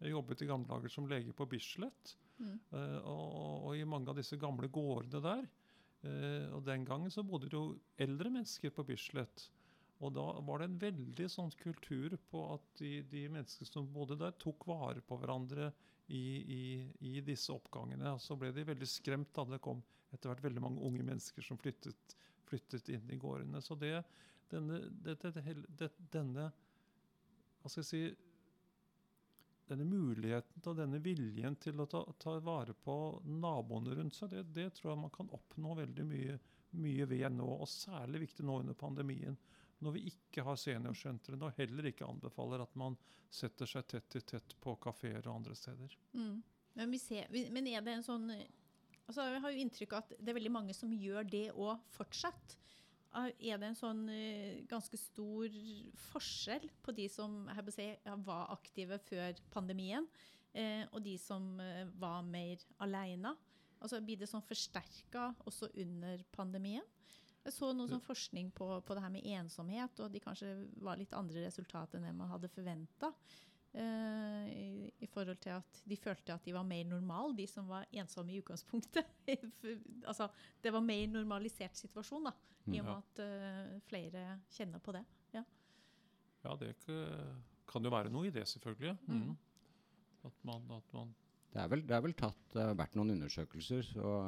Jeg 0.00 0.14
jobbet 0.14 0.42
i 0.42 0.48
gamle 0.48 0.68
dager 0.68 0.92
som 0.92 1.08
lege 1.08 1.32
på 1.36 1.48
Bislett. 1.48 2.14
Uh, 2.40 2.98
og, 3.04 3.24
og, 3.68 3.72
i 3.76 3.86
mange 3.88 4.10
av 4.10 4.18
disse 4.18 4.38
gamle 4.40 4.70
gårdene 4.72 5.22
der. 5.24 5.48
Uh, 6.00 6.46
og 6.56 6.64
den 6.64 6.86
gangen 6.88 7.12
så 7.12 7.24
bodde 7.26 7.50
det 7.50 7.58
jo 7.58 7.74
eldre 8.00 8.32
mennesker 8.32 8.72
på 8.74 8.86
Bislett. 8.88 9.48
Og 10.00 10.14
da 10.16 10.24
var 10.46 10.62
det 10.62 10.70
en 10.70 10.78
veldig 10.80 11.26
sånn 11.28 11.52
kultur 11.60 12.16
på 12.30 12.46
at 12.54 12.68
de, 12.80 13.00
de 13.10 13.26
menneskene 13.28 13.68
som 13.68 13.88
bodde 13.92 14.16
der, 14.20 14.32
tok 14.40 14.64
vare 14.70 15.02
på 15.04 15.18
hverandre 15.20 15.68
i, 16.08 16.22
i, 16.40 16.62
i, 17.10 17.18
disse 17.24 17.52
oppgangene. 17.52 18.14
Og 18.16 18.22
så 18.24 18.36
ble 18.40 18.48
de 18.56 18.64
veldig 18.66 18.88
skremt 18.88 19.34
da 19.36 19.44
det 19.50 19.60
kom 19.64 19.82
etter 20.10 20.32
hvert 20.32 20.42
veldig 20.48 20.64
mange 20.64 20.82
unge 20.88 21.04
mennesker 21.06 21.44
som 21.44 21.60
flyttet, 21.60 22.16
flyttet 22.48 22.88
inn 22.96 23.12
i 23.12 23.20
gårdene. 23.20 23.60
Så 23.62 23.76
det, 23.78 23.92
denne, 24.50 24.80
det, 25.04 25.18
det, 25.78 25.92
denne 26.10 26.48
hva 27.60 27.68
skal 27.68 27.84
jeg 27.84 27.90
si, 27.90 28.29
denne 29.70 29.86
muligheten 29.86 30.64
og 30.66 30.78
denne 30.78 31.00
viljen 31.02 31.56
til 31.62 31.80
å 31.80 31.86
ta, 31.90 32.02
ta 32.20 32.36
vare 32.44 32.74
på 32.74 32.94
naboene 33.24 33.94
rundt 33.98 34.18
seg, 34.18 34.32
det, 34.34 34.44
det, 34.56 34.68
tror 34.76 34.92
jeg 34.92 35.02
man 35.04 35.14
kan 35.14 35.30
oppnå 35.36 35.76
veldig 35.78 36.06
mye, 36.08 36.36
mye, 36.82 37.08
ved 37.10 37.26
nå. 37.36 37.48
Og 37.62 37.70
særlig 37.70 38.24
viktig 38.26 38.46
nå 38.46 38.60
under 38.64 38.78
pandemien. 38.78 39.38
Når 39.80 39.96
vi 39.96 40.06
ikke 40.10 40.44
har 40.44 40.58
seniorsentrene 40.60 41.48
og 41.48 41.56
heller 41.56 41.88
ikke 41.90 42.08
anbefaler 42.08 42.64
at 42.66 42.74
man 42.78 42.98
setter 43.30 43.68
seg 43.70 43.86
tett 43.88 44.18
i 44.18 44.24
tett 44.34 44.56
på 44.60 44.74
kafeer 44.82 45.22
og 45.24 45.36
andre 45.38 45.56
steder. 45.56 45.94
Mm. 46.12 46.40
Men, 46.74 46.98
ser, 47.00 47.30
men, 47.30 47.68
er 47.70 47.82
det 47.84 47.96
en 47.98 48.06
sånn 48.06 48.28
altså 48.30 49.24
Jeg 49.26 49.40
har 49.42 49.52
jo 49.52 49.62
inntrykk 49.64 49.94
av 49.96 50.04
at 50.04 50.12
det 50.18 50.30
er 50.30 50.36
veldig 50.36 50.52
mange 50.54 50.74
som 50.76 50.92
gjør 50.94 51.26
det 51.26 51.46
òg 51.50 51.80
fortsatt. 51.94 52.56
Er 53.10 53.58
det 53.58 53.66
en 53.66 53.78
sånn 53.78 54.04
uh, 54.06 54.60
ganske 54.70 54.98
stor 55.00 55.54
forskjell 56.12 56.68
på 56.84 56.94
de 56.94 57.08
som 57.10 57.48
si, 57.74 57.88
var 58.26 58.52
aktive 58.54 59.00
før 59.02 59.40
pandemien, 59.50 60.06
uh, 60.54 60.84
og 60.92 61.00
de 61.02 61.16
som 61.18 61.56
uh, 61.58 61.88
var 61.98 62.22
mer 62.26 62.62
alene? 62.86 63.34
Altså, 63.80 63.98
blir 64.04 64.20
det 64.20 64.28
sånn 64.30 64.44
forsterka 64.46 65.32
også 65.48 65.72
under 65.82 66.22
pandemien? 66.36 66.86
Jeg 67.40 67.56
så 67.56 67.70
noe 67.72 67.88
sånn 67.88 68.04
forskning 68.04 68.50
på, 68.52 68.66
på, 68.84 68.94
det 68.94 69.02
her 69.02 69.12
med 69.14 69.26
ensomhet, 69.32 70.02
og 70.04 70.12
de 70.12 70.20
kanskje 70.20 70.52
var 70.84 71.00
litt 71.00 71.14
andre 71.16 71.46
resultat 71.46 71.96
enn 71.96 72.04
det 72.04 72.12
man 72.14 72.28
hadde 72.30 72.50
forventa. 72.52 73.14
Uh, 73.70 74.48
i, 74.50 74.90
i, 74.98 75.06
forhold 75.06 75.38
til 75.38 75.52
at 75.54 75.76
de 75.86 75.94
følte 75.94 76.34
at 76.34 76.42
de 76.42 76.54
var 76.56 76.64
mer 76.66 76.88
normale, 76.90 77.36
de 77.38 77.44
som 77.46 77.68
var 77.70 77.86
ensomme 77.94 78.34
i 78.34 78.40
utgangspunktet. 78.42 79.06
altså, 80.10 80.26
det 80.58 80.72
var 80.74 80.82
mer 80.82 81.06
normalisert 81.06 81.78
situasjon, 81.78 82.26
da, 82.26 82.32
i 82.66 82.80
og 82.80 82.88
med 82.88 82.96
at 82.96 83.22
uh, 83.22 83.78
flere 83.86 84.24
kjenner 84.50 84.82
på 84.82 84.96
det. 84.98 85.04
Ja, 85.36 85.44
ja 86.48 86.56
det 86.58 86.74
kan 87.70 87.86
jo 87.86 87.94
være 87.94 88.10
noe 88.10 88.26
i 88.26 88.34
det, 88.34 88.48
selvfølgelig. 88.50 88.96
Mm. 89.06 89.22
mm. 89.28 89.38
At 90.26 90.44
man, 90.44 90.66
at 90.74 90.90
man 90.92 91.14
det, 91.54 91.62
er 91.62 91.70
vel, 91.70 91.86
det 91.86 91.94
er 91.94 92.02
vel 92.02 92.18
tatt, 92.18 92.58
uh, 92.58 92.74
vært 92.74 92.98
noen 92.98 93.14
undersøkelser 93.14 93.86
så, 93.86 94.18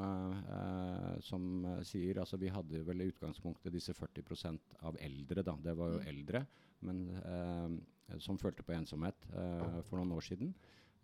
som 1.23 1.65
eh, 1.67 1.83
sier 1.87 2.19
altså 2.23 2.39
Vi 2.39 2.51
hadde 2.51 2.87
vel 2.87 3.03
i 3.03 3.11
utgangspunktet 3.11 3.75
disse 3.75 3.95
40% 3.95 4.79
av 4.87 4.99
eldre, 5.03 5.43
da. 5.47 5.59
Det 5.67 5.75
var 5.79 5.97
jo 5.97 6.01
Mm. 6.03 6.09
eldre 6.15 6.47
men, 6.83 7.03
eh, 7.17 7.69
som 8.19 8.39
følte 8.39 8.63
på 8.67 8.75
ensomhet 8.77 9.27
eh, 9.33 9.81
for 9.87 9.99
noen 10.01 10.13
år 10.17 10.25
siden. 10.27 10.55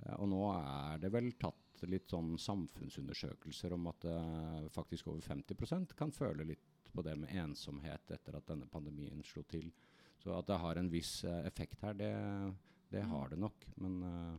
Eh, 0.04 0.14
og 0.18 0.28
nå 0.32 0.40
er 0.54 0.98
det 1.02 1.12
vel 1.14 1.30
tatt 1.40 1.84
litt 1.88 2.10
sånn 2.10 2.34
samfunnsundersøkelser 2.42 3.72
om 3.76 3.86
at 3.92 4.04
eh, 4.10 4.66
faktisk 4.74 5.08
over 5.12 5.22
50% 5.22 5.94
kan 5.98 6.12
føle 6.14 6.44
litt 6.48 6.90
på 6.92 7.04
det 7.04 7.14
med 7.20 7.30
ensomhet 7.36 8.10
etter 8.16 8.38
at 8.38 8.46
denne 8.48 8.66
pandemien 8.70 9.22
slo 9.26 9.42
til. 9.46 9.70
Så 10.18 10.32
at 10.34 10.48
det 10.48 10.56
har 10.58 10.80
en 10.80 10.90
viss 10.90 11.22
eh, 11.24 11.44
effekt 11.46 11.82
her, 11.84 11.94
det, 11.94 12.12
det 12.90 13.02
Mm. 13.04 13.10
har 13.10 13.28
det 13.28 13.38
nok. 13.38 13.66
Men 13.76 14.02
eh, 14.02 14.38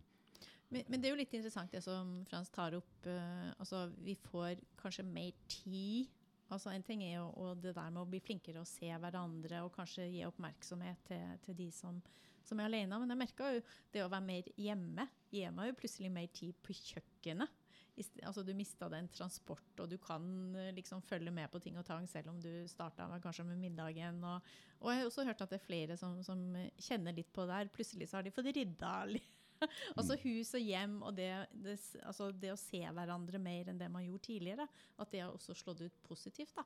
Men, 0.69 0.83
men 0.87 1.01
det 1.01 1.07
er 1.09 1.13
jo 1.15 1.17
litt 1.23 1.33
interessant 1.33 1.71
det 1.73 1.79
som 1.81 2.09
Frans 2.29 2.49
tar 2.53 2.75
opp. 2.77 3.05
eh, 3.07 3.51
altså, 3.57 3.87
vi 4.05 4.13
får 4.15 4.59
kanskje 4.77 5.03
mer 5.05 5.31
tid. 5.49 6.09
Altså, 6.51 6.69
en 6.73 6.83
ting 6.83 7.01
er 7.03 7.15
jo 7.19 7.29
og 7.37 7.61
det 7.61 7.75
der 7.75 7.89
med 7.89 8.01
å 8.03 8.09
bli 8.09 8.19
flinkere 8.19 8.61
å 8.61 8.67
se 8.69 8.89
hverandre 8.89 9.63
og 9.65 9.71
kanskje 9.75 10.07
gi 10.09 10.23
oppmerksomhet 10.25 11.01
til, 11.07 11.39
til 11.45 11.55
de 11.57 11.69
som, 11.71 12.01
som 12.49 12.59
er 12.59 12.69
alene. 12.69 12.99
Men 13.01 13.13
jeg 13.13 13.21
merka 13.23 13.53
jo 13.55 13.63
det 13.93 14.03
å 14.03 14.11
være 14.11 14.27
mer 14.27 14.51
hjemme 14.57 15.07
gir 15.31 15.55
meg 15.55 15.71
jo 15.71 15.79
plutselig 15.79 16.11
mer 16.13 16.29
tid 16.35 16.57
på 16.65 16.75
kjøkkenet. 16.75 17.57
Altså, 18.23 18.45
du 18.47 18.53
mista 18.55 18.87
den 18.91 19.09
transport, 19.11 19.73
og 19.83 19.89
du 19.91 19.97
kan 19.99 20.23
eh, 20.55 20.69
liksom 20.77 21.01
følge 21.03 21.33
med 21.35 21.49
på 21.51 21.59
ting 21.59 21.75
og 21.79 21.83
tang 21.87 22.05
selv 22.07 22.31
om 22.31 22.37
du 22.39 22.63
starta 22.71 23.09
med, 23.11 23.19
kanskje 23.23 23.43
med 23.49 23.59
middagen. 23.59 24.21
Og, 24.23 24.53
og 24.79 24.91
jeg 24.91 25.01
har 25.01 25.09
også 25.09 25.25
hørt 25.27 25.43
at 25.43 25.51
det 25.51 25.59
er 25.59 25.65
flere 25.65 25.97
som, 25.99 26.21
som 26.23 26.39
kjenner 26.79 27.17
litt 27.17 27.33
på 27.35 27.43
det 27.49 27.57
her. 27.57 27.73
Plutselig 27.75 28.07
så 28.07 28.19
har 28.19 28.27
de 28.27 28.33
fått 28.35 28.51
rydda 28.55 28.93
litt. 29.11 29.35
altså 29.99 30.15
hus 30.21 30.53
og 30.55 30.63
hjem 30.63 30.93
og 31.03 31.17
det, 31.17 31.33
det, 31.51 31.73
altså 32.07 32.29
det 32.31 32.53
å 32.53 32.59
se 32.59 32.79
hverandre 32.79 33.41
mer 33.43 33.67
enn 33.67 33.81
det 33.81 33.89
man 33.91 34.05
gjorde 34.05 34.29
tidligere. 34.29 34.69
At 34.95 35.11
det 35.11 35.25
har 35.25 35.35
også 35.35 35.57
slått 35.57 35.83
ut 35.83 35.99
positivt. 36.07 36.55
da. 36.55 36.63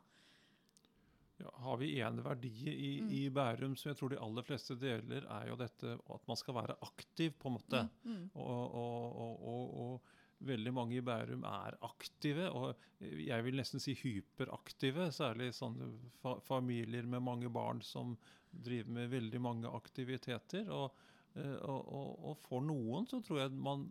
Ja, 1.42 1.50
har 1.66 1.78
vi 1.82 1.96
én 1.98 2.20
verdi 2.24 2.52
i, 2.70 3.02
Mm. 3.02 3.12
i 3.12 3.30
Bærum 3.30 3.76
som 3.76 3.90
jeg 3.90 3.98
tror 3.98 4.10
de 4.14 4.20
aller 4.22 4.46
fleste 4.46 4.76
deler, 4.80 5.26
er 5.26 5.48
jo 5.50 5.56
dette 5.58 5.96
at 5.98 6.28
man 6.28 6.38
skal 6.38 6.54
være 6.56 6.76
aktiv, 6.86 7.34
på 7.40 7.50
en 7.50 7.56
måte. 7.58 7.90
Mm. 8.06 8.30
Og, 8.36 8.76
og, 8.76 9.16
og, 9.24 9.48
og, 9.54 9.74
og 9.86 10.02
veldig 10.44 10.74
mange 10.74 10.98
i 10.98 11.02
Bærum 11.02 11.44
er 11.48 11.78
aktive, 11.82 12.50
og 12.52 12.76
jeg 13.02 13.44
vil 13.46 13.58
nesten 13.58 13.82
si 13.82 13.96
hyperaktive. 13.98 15.10
Særlig 15.16 15.54
sånne 15.58 15.90
fa 16.22 16.36
familier 16.44 17.08
med 17.10 17.24
mange 17.24 17.50
barn 17.50 17.82
som 17.82 18.18
driver 18.52 18.92
med 19.00 19.10
veldig 19.10 19.42
mange 19.42 19.72
aktiviteter. 19.74 20.70
Og, 20.70 20.94
eh, 21.36 21.58
og, 21.64 21.82
og, 21.88 22.26
og 22.30 22.38
for 22.46 22.62
noen 22.62 23.08
så 23.10 23.22
tror 23.24 23.46
jeg 23.46 23.58
man 23.58 23.88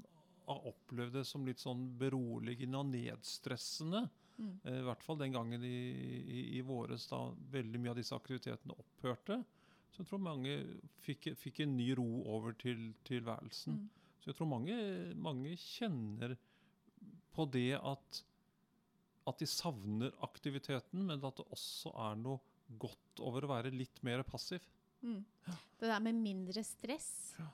har 0.46 0.66
opplevd 0.68 1.20
det 1.20 1.26
som 1.26 1.46
litt 1.46 1.62
sånn 1.62 1.86
beroligende 1.98 2.78
og 2.78 2.90
nedstressende. 2.92 4.08
Mm. 4.38 4.52
Eh, 4.64 4.78
I 4.80 4.84
hvert 4.86 5.04
fall 5.04 5.18
den 5.20 5.34
gangen 5.34 5.64
i, 5.66 5.78
i, 6.20 6.44
i 6.58 6.62
våres 6.66 7.08
da 7.10 7.24
veldig 7.52 7.80
mye 7.82 7.92
av 7.94 8.00
disse 8.00 8.16
aktivitetene 8.16 8.76
opphørte. 8.78 9.40
Så 9.92 10.00
jeg 10.00 10.08
tror 10.08 10.22
mange 10.24 10.56
fikk, 11.04 11.32
fikk 11.36 11.62
en 11.64 11.74
ny 11.76 11.90
ro 11.98 12.08
over 12.32 12.56
til 12.56 12.92
tilværelsen. 13.08 13.76
Mm. 13.82 13.88
Så 14.22 14.30
jeg 14.30 14.38
tror 14.38 14.48
mange, 14.52 14.76
mange 15.18 15.56
kjenner 15.60 16.36
på 17.34 17.46
det 17.52 17.74
at, 17.76 18.22
at 19.28 19.42
de 19.42 19.48
savner 19.48 20.14
aktiviteten, 20.24 21.04
men 21.08 21.18
at 21.18 21.40
det 21.40 21.48
også 21.52 21.92
er 22.08 22.20
noe 22.20 22.40
godt 22.80 23.20
over 23.20 23.44
å 23.44 23.52
være 23.52 23.74
litt 23.74 24.00
mer 24.06 24.22
passiv. 24.24 24.62
Mm. 25.02 25.22
Det 25.78 25.88
der 25.90 26.02
med 26.02 26.14
mindre 26.14 26.62
stress. 26.62 27.08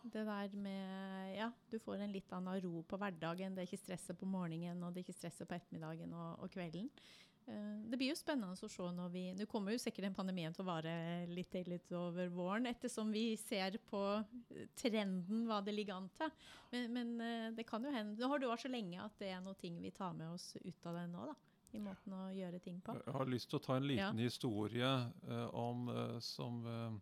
Det 0.05 0.25
der 0.27 0.53
med 0.53 1.37
Ja, 1.37 1.49
du 1.71 1.79
får 1.81 2.05
en 2.05 2.13
litt 2.13 2.33
annen 2.37 2.61
ro 2.65 2.83
på 2.83 2.99
hverdagen. 3.01 3.55
Det 3.55 3.65
er 3.65 3.71
ikke 3.71 3.87
stresset 3.87 4.19
på 4.21 4.29
morgenen, 4.29 4.83
og 4.85 4.93
det 4.93 5.01
er 5.01 5.09
ikke 5.09 5.21
stresset 5.21 5.49
på 5.49 5.57
ettermiddagen 5.57 6.13
og, 6.13 6.45
og 6.45 6.53
kvelden. 6.53 6.91
Eh, 7.49 7.77
det 7.89 7.97
blir 7.97 8.13
jo 8.13 8.19
spennende 8.19 8.53
å 8.53 8.69
se 8.69 8.91
når 8.93 9.13
vi 9.15 9.23
Nå 9.39 9.47
kommer 9.49 9.73
jo 9.73 9.81
sikkert 9.81 10.11
den 10.11 10.17
pandemien 10.17 10.53
til 10.53 10.67
å 10.67 10.69
vare 10.69 10.93
litt, 11.31 11.57
litt 11.69 11.93
over 11.97 12.29
våren, 12.33 12.69
ettersom 12.69 13.13
vi 13.15 13.31
ser 13.41 13.79
på 13.89 14.03
trenden 14.77 15.47
hva 15.49 15.63
det 15.65 15.77
ligger 15.77 15.97
an 15.97 16.11
til. 16.19 16.33
Men, 16.73 16.93
men 16.93 17.15
eh, 17.25 17.51
det 17.57 17.67
kan 17.69 17.85
jo 17.85 17.93
hende 17.95 18.19
Nå 18.21 18.33
har 18.33 18.43
du 18.43 18.49
vært 18.51 18.67
så 18.67 18.73
lenge 18.73 19.01
at 19.01 19.17
det 19.23 19.33
er 19.33 19.45
noe 19.45 19.57
ting 19.57 19.81
vi 19.81 19.95
tar 19.95 20.17
med 20.19 20.35
oss 20.35 20.53
ut 20.61 20.91
av 20.91 21.01
det 21.01 21.07
nå, 21.15 21.31
da. 21.33 21.39
I 21.77 21.81
måten 21.85 22.15
å 22.17 22.31
gjøre 22.33 22.59
ting 22.65 22.79
på. 22.81 22.95
Jeg 22.97 23.13
har 23.13 23.29
lyst 23.29 23.51
til 23.53 23.59
å 23.59 23.65
ta 23.65 23.75
en 23.77 23.85
liten 23.85 24.17
Ja. 24.17 24.25
historie 24.25 24.89
uh, 25.29 25.49
om 25.53 25.91
uh, 25.93 26.17
som 26.25 26.63
eh, 26.65 26.95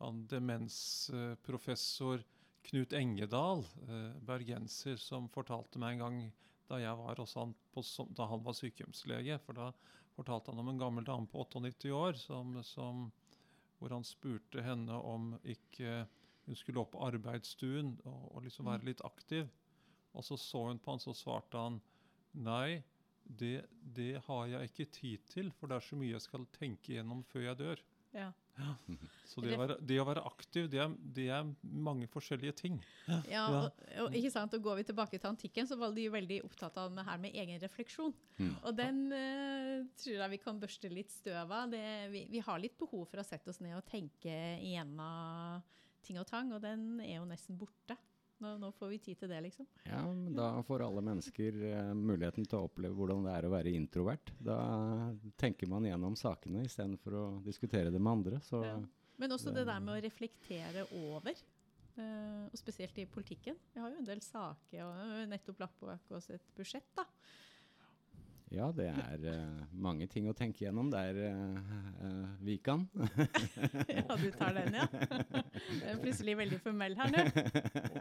han 0.00 0.26
demensprofessor 0.30 2.24
Knut 2.62 2.92
Engedal, 2.92 3.64
eh, 3.88 4.12
bergenser, 4.24 4.96
som 5.00 5.28
fortalte 5.32 5.80
meg 5.80 5.96
en 5.96 6.04
gang 6.04 6.20
da 6.70 6.78
jeg 6.78 6.96
var 7.00 7.20
han 7.34 7.54
på, 7.74 7.82
da 8.14 8.26
han 8.30 8.44
var 8.44 8.56
sykehjemslege. 8.56 9.38
For 9.44 9.56
da 9.56 9.70
fortalte 10.16 10.52
han 10.52 10.62
om 10.62 10.70
en 10.72 10.80
gammel 10.80 11.06
dame 11.06 11.26
på 11.30 11.42
98 11.44 11.92
år 11.96 12.18
som, 12.20 12.60
som, 12.64 13.08
hvor 13.78 13.96
han 13.96 14.06
spurte 14.06 14.62
henne 14.62 14.94
om 14.94 15.34
ikke 15.42 16.04
hun 16.46 16.58
skulle 16.58 16.82
opp 16.82 16.94
på 16.94 17.04
arbeidsstuen 17.06 17.96
og, 18.04 18.22
og 18.34 18.44
liksom 18.46 18.70
være 18.70 18.88
litt 18.90 19.02
aktiv. 19.06 19.48
Og 20.16 20.26
så 20.26 20.38
så 20.40 20.66
hun 20.68 20.80
på 20.82 20.94
han, 20.94 21.02
så 21.02 21.14
svarte 21.14 21.58
han 21.58 21.80
nei, 22.32 22.82
det, 23.24 23.66
det 23.70 24.22
har 24.26 24.46
jeg 24.50 24.70
ikke 24.70 24.90
tid 24.94 25.26
til, 25.30 25.50
for 25.54 25.70
det 25.70 25.78
er 25.78 25.86
så 25.86 25.98
mye 25.98 26.14
jeg 26.14 26.24
skal 26.24 26.46
tenke 26.56 26.96
gjennom 26.96 27.22
før 27.30 27.50
jeg 27.50 27.60
dør. 27.60 27.82
Ja. 28.16 28.30
Så 29.30 29.40
det 29.44 29.54
å 29.54 29.60
være, 29.60 29.76
det 29.86 29.96
å 30.02 30.04
være 30.04 30.22
aktiv, 30.26 30.66
det 30.72 30.80
er, 30.82 30.94
det 31.16 31.26
er 31.32 31.46
mange 31.62 32.08
forskjellige 32.10 32.54
ting. 32.58 32.80
Ja, 33.06 33.20
Ja. 33.30 33.44
Og, 33.60 33.84
og 34.04 34.16
ikke 34.18 34.32
sant, 34.34 34.54
og 34.56 34.64
Går 34.64 34.80
vi 34.80 34.86
tilbake 34.90 35.18
til 35.18 35.30
antikken, 35.30 35.68
så 35.70 35.78
var 35.80 35.94
de 35.96 36.08
veldig 36.12 36.40
opptatt 36.48 36.76
av 36.82 36.92
det 36.96 37.06
her 37.06 37.20
med 37.22 37.38
egen 37.38 37.62
refleksjon. 37.62 38.14
Mm. 38.40 38.52
Og 38.58 38.76
den 38.76 39.00
uh, 39.14 39.86
tror 40.02 40.16
jeg 40.16 40.34
vi 40.34 40.42
kan 40.42 40.60
børste 40.60 40.90
litt 40.92 41.14
støv 41.14 41.46
av. 41.46 41.70
Det, 41.72 41.84
vi, 42.12 42.26
vi 42.32 42.42
har 42.44 42.60
litt 42.60 42.76
behov 42.80 43.06
for 43.10 43.22
å 43.22 43.26
sette 43.26 43.52
oss 43.52 43.62
ned 43.62 43.78
og 43.78 43.86
tenke 43.88 44.34
igjennom 44.58 45.62
ting 46.04 46.18
og 46.20 46.28
tang, 46.28 46.52
og 46.56 46.62
den 46.64 47.00
er 47.04 47.18
jo 47.20 47.28
nesten 47.28 47.58
borte. 47.60 47.96
Nå, 48.40 48.54
nå 48.58 48.70
får 48.72 48.88
vi 48.88 48.98
tid 49.04 49.18
til 49.20 49.28
det, 49.28 49.40
liksom. 49.44 49.66
Ja, 49.84 50.00
men 50.06 50.32
da 50.34 50.62
får 50.64 50.80
alle 50.86 51.02
mennesker 51.04 51.58
eh, 51.70 51.90
muligheten 51.94 52.46
til 52.48 52.58
å 52.58 52.68
oppleve 52.70 52.96
hvordan 52.96 53.26
det 53.26 53.34
er 53.36 53.46
å 53.48 53.52
være 53.52 53.74
introvert. 53.76 54.32
Da 54.40 54.56
tenker 55.40 55.68
man 55.68 55.84
gjennom 55.84 56.16
sakene 56.16 56.64
istedenfor 56.64 57.16
å 57.20 57.24
diskutere 57.44 57.92
det 57.92 58.00
med 58.00 58.12
andre. 58.12 58.40
Så 58.40 58.62
Ja. 58.64 58.78
Men 59.20 59.30
også 59.36 59.52
det 59.52 59.66
det- 59.66 59.66
der 59.66 59.80
med 59.80 59.92
å 59.98 60.02
reflektere 60.08 60.86
over. 60.92 61.34
eh, 61.98 62.44
og 62.46 62.54
spesielt 62.56 62.96
i 62.98 63.04
politikken. 63.04 63.56
Vi 63.74 63.80
har 63.80 63.90
jo 63.90 63.98
en 63.98 64.04
del 64.06 64.20
saker, 64.22 64.80
og 64.86 65.28
nettopp 65.28 65.58
lagt 65.60 65.80
bak 65.80 66.00
oss 66.16 66.30
et 66.30 66.40
budsjett. 66.56 66.86
da. 66.96 67.04
Ja, 68.50 68.66
det 68.74 68.88
er 68.90 69.26
uh, 69.30 69.60
mange 69.78 70.08
ting 70.10 70.26
å 70.26 70.34
tenke 70.34 70.64
gjennom 70.64 70.88
der, 70.90 71.18
uh, 71.30 71.74
uh, 72.02 72.24
Vikan. 72.42 72.88
Ja, 74.00 74.16
du 74.18 74.26
tar 74.34 74.56
den, 74.56 74.74
ja. 74.74 74.86
Jeg 74.90 75.92
er 75.92 76.00
plutselig 76.02 76.34
veldig 76.40 76.58
formell 76.64 76.96
her 76.98 77.12
nå. 77.14 77.22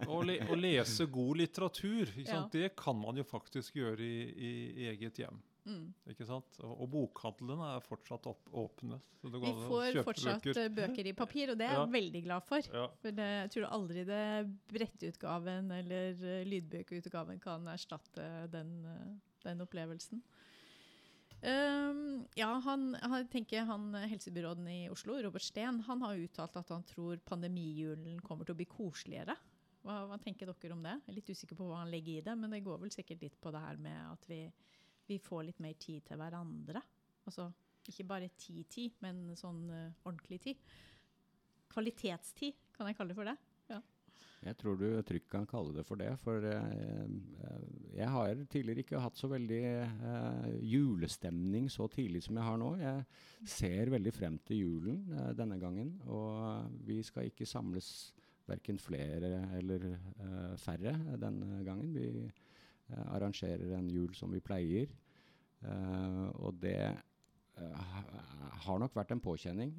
Å, 0.09 0.17
le, 0.25 0.39
å 0.49 0.57
lese 0.57 1.05
god 1.11 1.37
litteratur, 1.43 2.09
ikke 2.15 2.25
sant? 2.31 2.55
Ja. 2.57 2.65
det 2.65 2.73
kan 2.79 2.97
man 2.97 3.19
jo 3.21 3.25
faktisk 3.27 3.77
gjøre 3.77 4.01
i, 4.01 4.49
i 4.49 4.89
eget 4.93 5.21
hjem. 5.21 5.37
Mm. 5.69 5.85
Ikke 6.09 6.25
sant? 6.25 6.57
Og, 6.63 6.71
og 6.81 6.89
bokhandlene 6.95 7.69
er 7.75 7.85
fortsatt 7.85 8.25
opp, 8.31 8.49
åpne. 8.57 8.97
så 9.21 9.29
det 9.29 9.41
går 9.43 9.53
Vi 9.53 9.67
får 9.69 10.01
fortsatt 10.07 10.47
bøker. 10.49 10.69
bøker 10.79 11.11
i 11.11 11.15
papir, 11.17 11.53
og 11.53 11.59
det 11.61 11.67
er 11.67 11.75
Ja. 11.77 11.83
jeg 11.85 11.93
veldig 11.93 12.23
glad 12.25 12.47
for. 12.49 12.71
Ja. 12.73 12.87
For 13.03 13.13
det, 13.21 13.29
jeg 13.43 13.53
tror 13.53 13.69
aldri 13.77 14.05
det 14.07 14.25
brettutgaven 14.73 15.69
eller 15.77 16.43
lydbøkeutgaven 16.49 17.41
kan 17.43 17.67
erstatte 17.69 18.25
den, 18.49 18.73
den 19.45 19.61
opplevelsen. 19.67 20.23
Um, 21.39 22.25
ja, 22.35 22.49
han, 22.65 22.97
han, 22.99 23.27
tenker 23.31 23.63
han 23.63 23.93
eh, 23.95 24.09
helsebyråden 24.11 24.65
i 24.67 24.79
Oslo, 24.91 25.15
Robert 25.23 25.45
Steen, 25.45 25.79
han 25.87 26.01
har 26.03 26.19
uttalt 26.19 26.57
at 26.59 26.73
han 26.73 26.83
tror 26.83 27.21
pandemijulen 27.23 28.19
kommer 28.25 28.43
til 28.43 28.57
å 28.57 28.59
bli 28.59 28.67
koseligere. 28.67 29.37
Hva, 29.85 30.01
hva 30.09 30.17
tenker 30.19 30.49
dere 30.51 30.75
om 30.75 30.83
det? 30.83 30.97
Jeg 31.05 31.13
er 31.13 31.15
litt 31.15 31.31
usikker 31.31 31.59
på 31.59 31.69
hva 31.69 31.79
han 31.79 31.93
legger 31.93 32.19
i 32.19 32.25
det, 32.25 32.35
men 32.35 32.51
det 32.51 32.59
går 32.65 32.81
vel 32.81 32.91
sikkert 32.91 33.23
litt 33.23 33.39
på 33.39 33.53
det 33.55 33.63
her 33.63 33.79
med 33.79 34.01
at 34.09 34.27
vi, 34.27 34.41
vi 35.07 35.19
får 35.23 35.47
litt 35.47 35.63
mer 35.63 35.79
tid 35.79 36.03
til 36.09 36.19
hverandre. 36.19 36.83
Altså 37.23 37.47
ikke 37.87 38.09
bare 38.09 38.33
tid-tid, 38.37 38.99
men 39.01 39.29
sånn 39.39 39.63
uh, 39.71 39.85
ordentlig 40.03 40.41
tid. 40.43 40.73
Kvalitetstid, 41.71 42.59
kan 42.75 42.89
jeg 42.89 42.99
kalle 42.99 43.13
det 43.13 43.17
for 43.21 43.31
det. 43.31 43.37
Jeg 44.39 44.55
tror 44.55 44.77
du 44.79 44.87
trygt 45.03 45.27
kan 45.31 45.47
kalle 45.49 45.73
det 45.75 45.83
for 45.87 45.99
det. 45.99 46.13
For 46.23 46.45
eh, 46.47 46.67
eh, 47.43 47.63
jeg 47.97 48.07
har 48.13 48.43
tidligere 48.51 48.85
ikke 48.85 49.01
hatt 49.03 49.19
så 49.19 49.27
veldig 49.31 49.63
eh, 49.67 50.45
julestemning 50.63 51.67
så 51.71 51.89
tidlig 51.91 52.23
som 52.23 52.39
jeg 52.39 52.47
har 52.47 52.59
nå. 52.61 52.69
Jeg 52.79 53.49
ser 53.51 53.91
veldig 53.91 54.13
frem 54.15 54.37
til 54.47 54.63
julen 54.63 55.01
denne 55.35 55.59
gangen. 55.59 55.97
Og 56.07 56.71
vi 56.87 57.01
skal 57.03 57.27
ikke 57.27 57.49
samles 57.49 58.13
verken 58.49 58.79
flere 58.81 59.43
eller 59.59 59.83
færre 60.57 60.95
denne 61.21 61.59
gangen. 61.67 61.91
Vi 61.93 62.07
arrangerer 63.11 63.75
en 63.77 63.91
jul 63.91 64.15
som 64.17 64.31
vi 64.33 64.41
pleier. 64.41 64.95
Og 66.39 66.55
det 66.63 66.79
har 67.59 68.79
nok 68.81 68.95
vært 68.95 69.11
en 69.13 69.21
påkjenning 69.21 69.75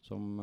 som 0.00 0.38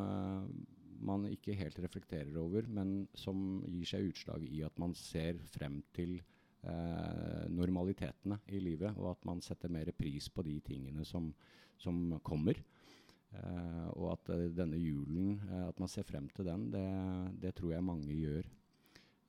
man 1.06 1.26
ikke 1.30 1.56
helt 1.58 1.80
reflekterer 1.84 2.36
over, 2.42 2.68
men 2.68 3.08
som 3.18 3.62
gir 3.68 3.88
seg 3.88 4.10
utslag 4.12 4.44
i 4.48 4.62
at 4.66 4.76
man 4.82 4.96
ser 4.98 5.40
frem 5.54 5.80
til 5.96 6.18
eh, 6.20 7.46
normalitetene 7.54 8.40
i 8.52 8.62
livet, 8.64 8.98
og 8.98 9.14
at 9.14 9.26
man 9.30 9.42
setter 9.46 9.72
mer 9.72 9.92
pris 9.96 10.30
på 10.34 10.46
de 10.46 10.60
tingene 10.66 11.06
som, 11.08 11.32
som 11.80 12.20
kommer. 12.26 12.60
Eh, 13.30 13.88
og 13.96 14.14
at 14.16 14.32
eh, 14.36 14.48
denne 14.56 14.80
julen, 14.82 15.38
eh, 15.50 15.66
at 15.70 15.80
man 15.82 15.92
ser 15.92 16.08
frem 16.08 16.30
til 16.36 16.48
den, 16.50 16.70
det, 16.74 16.86
det 17.44 17.56
tror 17.58 17.76
jeg 17.76 17.86
mange 17.86 18.16
gjør. 18.16 18.50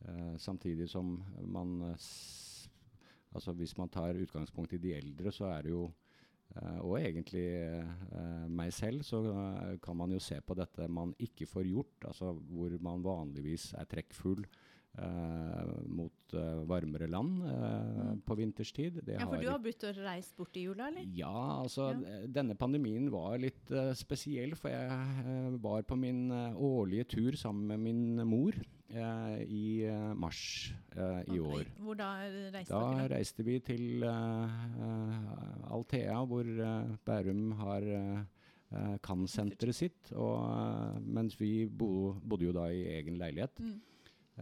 Eh, 0.06 0.36
samtidig 0.40 0.88
som 0.88 1.18
man 1.44 1.76
Altså 3.30 3.52
hvis 3.54 3.76
man 3.78 3.88
tar 3.88 4.16
utgangspunkt 4.18 4.72
i 4.74 4.78
de 4.82 4.90
eldre, 4.90 5.30
så 5.30 5.44
er 5.54 5.62
det 5.62 5.70
jo 5.70 5.84
og 6.59 6.97
egentlig 6.99 7.45
eh, 7.62 8.47
meg 8.50 8.73
selv, 8.75 9.04
så 9.07 9.21
eh, 9.30 9.76
kan 9.83 9.97
man 9.97 10.11
jo 10.11 10.19
se 10.23 10.40
på 10.42 10.57
dette 10.59 10.88
man 10.90 11.12
ikke 11.23 11.47
får 11.47 11.69
gjort, 11.69 12.09
altså 12.11 12.33
hvor 12.35 12.75
man 12.83 13.04
vanligvis 13.04 13.71
er 13.78 13.87
trekkfull 13.90 14.42
eh, 14.42 14.79
mot 15.87 16.35
eh, 16.35 16.62
varmere 16.66 17.06
land 17.09 17.42
eh, 17.47 17.68
Mm. 18.11 18.20
på 18.26 18.35
vinterstid. 18.37 19.00
Det 19.04 19.14
Ja, 19.20 19.26
for 19.26 19.37
har- 19.37 19.42
du 19.42 19.49
har 19.50 19.59
begynt 19.59 19.85
å 19.85 19.92
reise 20.04 20.35
bort 20.37 20.56
i 20.56 20.62
jula, 20.66 20.88
eller? 20.88 21.04
ja, 21.14 21.62
altså 21.62 21.90
Ja. 21.92 22.09
eh, 22.23 22.26
denne 22.26 22.54
pandemien 22.56 23.11
var 23.11 23.38
litt 23.38 23.70
eh, 23.70 23.92
spesiell, 23.94 24.54
for 24.56 24.68
jeg 24.68 24.90
eh, 24.90 25.56
var 25.59 25.82
på 25.82 25.97
min 25.99 26.30
eh, 26.30 26.54
årlige 26.54 27.04
tur 27.09 27.32
sammen 27.37 27.66
med 27.66 27.78
min 27.80 28.26
mor 28.26 28.52
eh, 28.90 29.44
i 29.47 29.85
eh, 29.85 30.14
mars 30.14 30.73
eh, 30.97 31.23
i 31.35 31.38
år. 31.38 31.64
Hvor 31.80 31.97
da 31.97 32.18
reiste 32.52 32.68
Da 32.75 32.94
dere? 32.94 33.09
reiste 33.16 33.44
vi 33.44 33.59
til 33.61 34.02
uh, 34.02 34.49
eh, 34.80 35.70
Althea, 35.73 36.25
hvor 36.26 36.44
uh, 36.44 36.97
Bærum 37.06 37.52
har 37.52 37.82
uh, 37.82 38.97
Kan-senteret 39.02 39.75
sitt. 39.75 40.12
Og, 40.12 40.44
eh, 40.50 40.99
mens 41.00 41.37
vi 41.40 41.66
bo, 41.66 42.14
bodde 42.23 42.44
jo 42.47 42.52
da 42.52 42.66
i 42.70 42.85
egen 43.00 43.18
leilighet 43.18 43.59
Mm. 43.61 43.80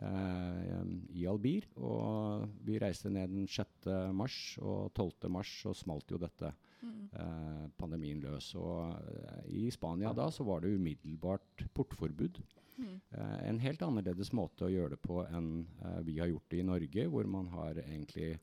Eh, 0.03 0.83
i 1.19 1.27
Albir. 1.27 1.67
Og 1.77 2.49
vi 2.65 2.79
reiste 2.79 3.11
ned 3.11 3.31
den 3.35 3.47
6. 3.47 3.87
mars, 4.15 4.37
og 4.63 4.93
12. 4.95 5.29
mars 5.31 5.53
så 5.63 5.75
smalt 5.75 6.11
jo 6.11 6.19
dette 6.19 6.55
Mm. 6.79 7.09
eh, 7.13 7.65
pandemien 7.77 8.21
løs. 8.23 8.53
Og 8.55 8.95
eh, 9.03 9.49
i 9.51 9.71
Spania 9.75 10.13
da 10.15 10.29
så 10.31 10.45
var 10.47 10.61
det 10.63 10.71
umiddelbart 10.79 11.65
portforbud. 11.75 12.39
Mm. 12.79 13.01
Eh, 13.11 13.49
en 13.49 13.59
helt 13.59 13.83
annerledes 13.83 14.31
måte 14.33 14.69
å 14.69 14.71
gjøre 14.71 14.91
det 14.95 15.01
på 15.03 15.25
enn 15.27 15.67
eh, 15.83 15.99
vi 16.07 16.21
har 16.21 16.29
gjort 16.31 16.47
det 16.55 16.61
i 16.61 16.69
Norge, 16.69 17.09
hvor 17.11 17.27
man 17.27 17.49
har 17.51 17.75
egentlig 17.83 18.39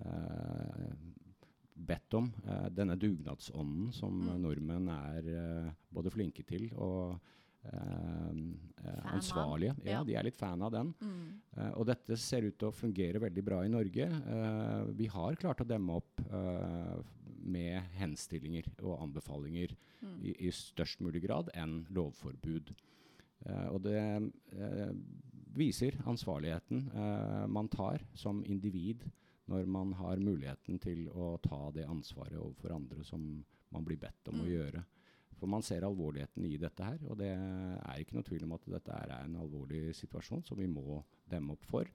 eh, 0.00 0.94
bedt 1.74 2.14
om 2.16 2.32
eh, 2.46 2.68
denne 2.72 2.96
dugnadsånden 2.96 3.92
som 3.92 4.16
Mm. 4.30 4.40
nordmenn 4.42 4.88
er 4.88 5.28
eh, 5.34 5.70
både 5.92 6.10
flinke 6.10 6.42
til 6.46 6.70
og 6.78 7.20
eh, 7.64 8.30
eh, 8.84 9.14
ansvarlige. 9.14 9.74
Ja, 9.84 10.02
de 10.04 10.14
er 10.16 10.24
litt 10.24 10.36
fan 10.36 10.62
av 10.62 10.72
den. 10.72 10.94
Mm. 11.00 11.40
Eh, 11.56 11.70
og 11.78 11.86
dette 11.86 12.16
ser 12.20 12.42
ut 12.48 12.58
til 12.58 12.68
å 12.68 12.74
fungere 12.76 13.20
veldig 13.20 13.44
bra 13.44 13.62
i 13.64 13.68
Norge. 13.72 14.06
Eh, 14.08 14.84
vi 14.98 15.06
har 15.06 15.34
klart 15.36 15.60
å 15.64 15.66
demme 15.68 15.96
opp 16.00 16.20
eh, 16.30 16.96
med 17.44 17.82
henstillinger 17.98 18.70
og 18.82 19.00
anbefalinger 19.02 19.74
Mm. 20.04 20.18
i, 20.20 20.32
i 20.48 20.50
størst 20.52 21.00
mulig 21.00 21.22
grad 21.24 21.48
enn 21.56 21.86
lovforbud. 21.96 22.74
Eh, 23.46 23.68
og 23.72 23.78
det 23.86 24.02
viser 25.56 25.96
ansvarligheten 26.04 26.90
man 27.48 27.68
tar 27.72 28.02
som 28.14 28.42
individ 28.44 29.04
når 29.48 29.64
man 29.66 29.92
har 29.96 30.20
muligheten 30.20 30.78
til 30.82 31.06
å 31.08 31.38
ta 31.40 31.70
det 31.72 31.86
ansvaret 31.88 32.36
overfor 32.36 32.74
andre 32.76 33.04
som 33.04 33.24
man 33.72 33.84
blir 33.84 33.96
bedt 34.00 34.28
om 34.28 34.40
å 34.40 34.44
Mm. 34.44 34.50
gjøre. 34.52 34.84
For 35.44 35.52
man 35.52 35.60
ser 35.60 35.84
alvorligheten 35.84 36.46
i 36.48 36.56
dette 36.56 36.86
her, 36.86 37.02
og 37.04 37.18
det 37.20 37.28
er 37.28 37.98
ikke 38.00 38.16
noe 38.16 38.24
tvil 38.24 38.46
om 38.46 38.54
at 38.56 38.62
dette 38.78 38.94
er 38.96 39.10
en 39.18 39.34
alvorlig 39.42 39.90
situasjon 39.92 40.40
som 40.46 40.56
vi 40.56 40.64
må 40.72 41.02
demme 41.28 41.52
opp 41.52 41.66
for. 41.68 41.90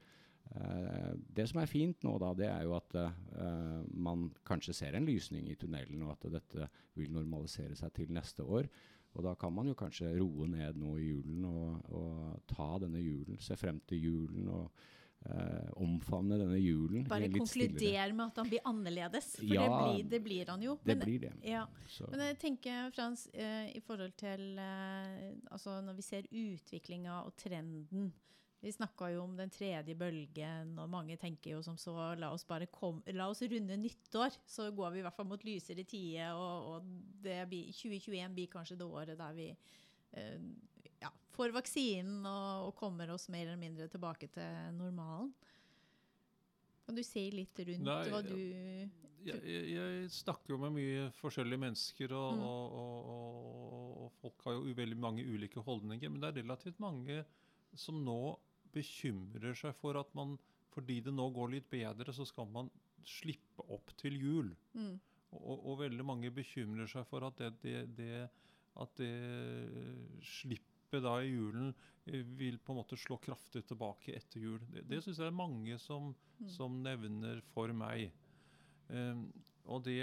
Uh, 0.53 1.17
det 1.33 1.47
som 1.49 1.57
er 1.61 1.71
fint 1.71 2.05
nå, 2.05 2.11
da, 2.21 2.29
det 2.37 2.45
er 2.45 2.67
jo 2.67 2.75
at 2.77 2.93
uh, 3.01 3.81
man 3.89 4.27
kanskje 4.45 4.75
ser 4.77 4.99
en 4.99 5.09
lysning 5.09 5.49
i 5.49 5.57
tunnelen, 5.57 6.05
og 6.05 6.13
at 6.13 6.29
dette 6.35 6.69
vil 6.93 7.09
normalisere 7.15 7.73
seg 7.79 7.95
til 7.97 8.13
neste 8.13 8.45
år. 8.45 8.69
Og 9.17 9.25
da 9.25 9.33
kan 9.41 9.57
man 9.57 9.73
jo 9.73 9.79
kanskje 9.81 10.13
roe 10.19 10.45
ned 10.53 10.77
nå 10.77 10.93
i 11.01 11.09
julen 11.09 11.49
og, 11.49 11.89
og 11.89 12.45
ta 12.53 12.75
denne 12.85 13.01
julen, 13.01 13.41
se 13.41 13.57
frem 13.57 13.81
til 13.89 14.11
julen 14.11 14.45
og 14.53 14.85
eh, 15.25 15.71
omfavne 15.83 16.37
denne 16.39 16.59
julen. 16.61 17.03
Bare 17.09 17.27
en 17.27 17.33
konkludere 17.39 18.13
med 18.13 18.25
at 18.27 18.39
han 18.41 18.49
blir 18.49 18.63
annerledes. 18.69 19.35
For 19.39 19.45
Ja, 19.49 19.65
det, 19.65 19.81
blir, 19.81 20.09
det 20.13 20.21
blir 20.23 20.45
han 20.53 20.61
jo. 20.63 20.77
Det 20.83 20.95
Men- 20.95 21.05
blir 21.05 21.19
det. 21.19 21.33
Ja. 21.43 21.65
Men 22.09 22.19
jeg 22.27 22.39
tenker, 22.39 22.91
Frans, 22.95 23.27
eh, 23.33 23.69
i 23.75 23.79
forhold 23.81 24.15
til 24.17 24.57
eh, 24.57 25.33
altså 25.51 25.81
Når 25.81 25.95
vi 25.95 26.01
ser 26.01 26.23
utviklinga 26.31 27.23
og 27.25 27.35
trenden 27.35 28.11
Vi 28.61 28.71
snakka 28.75 29.07
jo 29.13 29.21
om 29.23 29.37
den 29.37 29.49
tredje 29.49 29.95
bølgen, 29.95 30.73
og 30.79 30.89
mange 30.89 31.15
tenker 31.17 31.51
jo 31.53 31.61
som 31.63 31.77
så 31.79 31.93
La 32.19 32.33
oss 32.33 32.43
bare 32.43 32.65
kom, 32.67 33.01
la 33.15 33.29
oss 33.29 33.41
runde 33.41 33.77
nyttår, 33.79 34.35
så 34.45 34.65
går 34.75 34.91
vi 34.91 34.99
i 34.99 35.01
hvert 35.05 35.15
fall 35.15 35.29
mot 35.29 35.43
lysere 35.47 35.85
tider. 35.87 36.33
Og, 36.35 36.73
og 36.73 36.89
det 37.23 37.37
blir, 37.47 37.69
2021 37.71 38.33
blir 38.35 38.47
kanskje 38.51 38.75
det 38.75 38.85
året 38.89 39.17
der 39.17 39.33
vi 39.37 39.55
eh, 40.11 40.41
får 41.39 41.55
vaksinen 41.55 42.25
og, 42.27 42.69
og 42.69 42.75
kommer 42.79 43.13
oss 43.15 43.29
mer 43.31 43.47
eller 43.47 43.61
mindre 43.61 43.87
tilbake 43.91 44.27
til 44.35 44.75
normalen. 44.75 45.31
Kan 46.85 46.97
du 46.97 47.03
si 47.05 47.27
litt 47.31 47.59
rundt 47.67 47.85
Nei, 47.85 48.01
hva 48.09 48.19
du 48.25 48.35
Jeg, 48.39 49.39
jeg, 49.43 49.63
jeg 49.75 50.11
snakker 50.15 50.55
jo 50.55 50.57
med 50.61 50.73
mye 50.77 51.09
forskjellige 51.19 51.59
mennesker, 51.61 52.13
og, 52.15 52.37
Mm. 52.39 52.43
og, 52.47 52.77
og, 53.13 54.11
folk 54.19 54.45
har 54.47 54.55
jo 54.57 54.73
veldig 54.75 54.97
mange 54.99 55.23
ulike 55.27 55.61
holdninger. 55.63 56.09
Men 56.09 56.21
det 56.23 56.29
er 56.31 56.39
relativt 56.41 56.79
mange 56.81 57.21
som 57.77 57.99
nå 58.03 58.15
bekymrer 58.73 59.55
seg 59.59 59.75
for 59.79 59.99
at 59.99 60.09
man 60.17 60.37
fordi 60.73 60.99
det 61.03 61.13
nå 61.13 61.25
går 61.33 61.51
litt 61.55 61.69
bedre, 61.71 62.13
så 62.13 62.25
skal 62.27 62.47
man 62.53 62.69
slippe 63.07 63.63
opp 63.73 63.91
til 63.99 64.15
jul. 64.21 64.51
mm, 64.77 64.95
Og, 65.35 65.65
og 65.65 65.79
veldig 65.83 66.05
mange 66.05 66.31
bekymrer 66.33 66.87
seg 66.89 67.05
for 67.09 67.25
at 67.27 67.37
det, 67.41 67.51
det, 67.63 67.79
det, 67.97 68.29
at 68.81 68.95
det 68.97 69.13
slippet 70.89 71.03
da 71.05 71.19
i 71.21 71.29
julen 71.29 71.73
eh, 72.05 72.23
vil 72.37 72.57
på 72.57 72.73
en 72.73 72.79
måte 72.81 72.97
slå 72.97 73.17
kraftig 73.21 73.65
tilbake 73.69 74.15
etter 74.17 74.41
jul. 74.41 74.59
Det, 74.73 74.87
det 74.89 75.03
syns 75.03 75.19
jeg 75.19 75.27
er 75.29 75.35
mange 75.35 75.77
som, 75.79 76.15
Mm. 76.39 76.47
som 76.47 76.71
nevner 76.81 77.41
for 77.51 77.67
meg. 77.75 78.13
Um, 78.87 79.25
og 79.67 79.83
det 79.83 79.97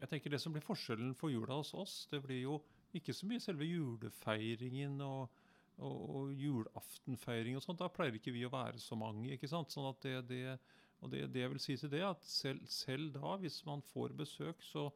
Jeg 0.00 0.08
tenker 0.08 0.30
det 0.30 0.40
som 0.40 0.52
blir 0.52 0.64
forskjellen 0.64 1.14
for 1.14 1.28
jula 1.28 1.54
hos 1.58 1.74
oss, 1.74 2.06
det 2.10 2.22
blir 2.24 2.40
jo 2.42 2.54
ikke 2.94 3.12
så 3.12 3.26
mye 3.26 3.40
selve 3.40 3.64
julefeiringen 3.64 5.00
og, 5.00 5.28
og, 5.76 6.00
og 6.16 6.32
julaftenfeiring 6.32 7.56
og 7.56 7.62
sånt. 7.62 7.78
Da 7.78 7.88
pleier 7.88 8.16
ikke 8.16 8.32
vi 8.32 8.44
å 8.44 8.50
være 8.52 8.80
så 8.80 8.96
mange. 8.96 9.30
ikke 9.32 9.48
sant? 9.48 9.70
Sånn 9.72 9.90
at 9.90 10.00
det, 10.02 10.28
det, 10.28 10.58
og 11.00 11.10
det, 11.12 11.26
det 11.32 11.44
jeg 11.44 11.52
vil 11.52 11.60
si 11.60 11.76
til 11.76 11.92
det, 11.92 12.02
at 12.02 12.24
selv, 12.24 12.64
selv 12.66 13.12
da, 13.12 13.36
hvis 13.44 13.60
man 13.68 13.84
får 13.92 14.16
besøk, 14.16 14.62
så, 14.64 14.88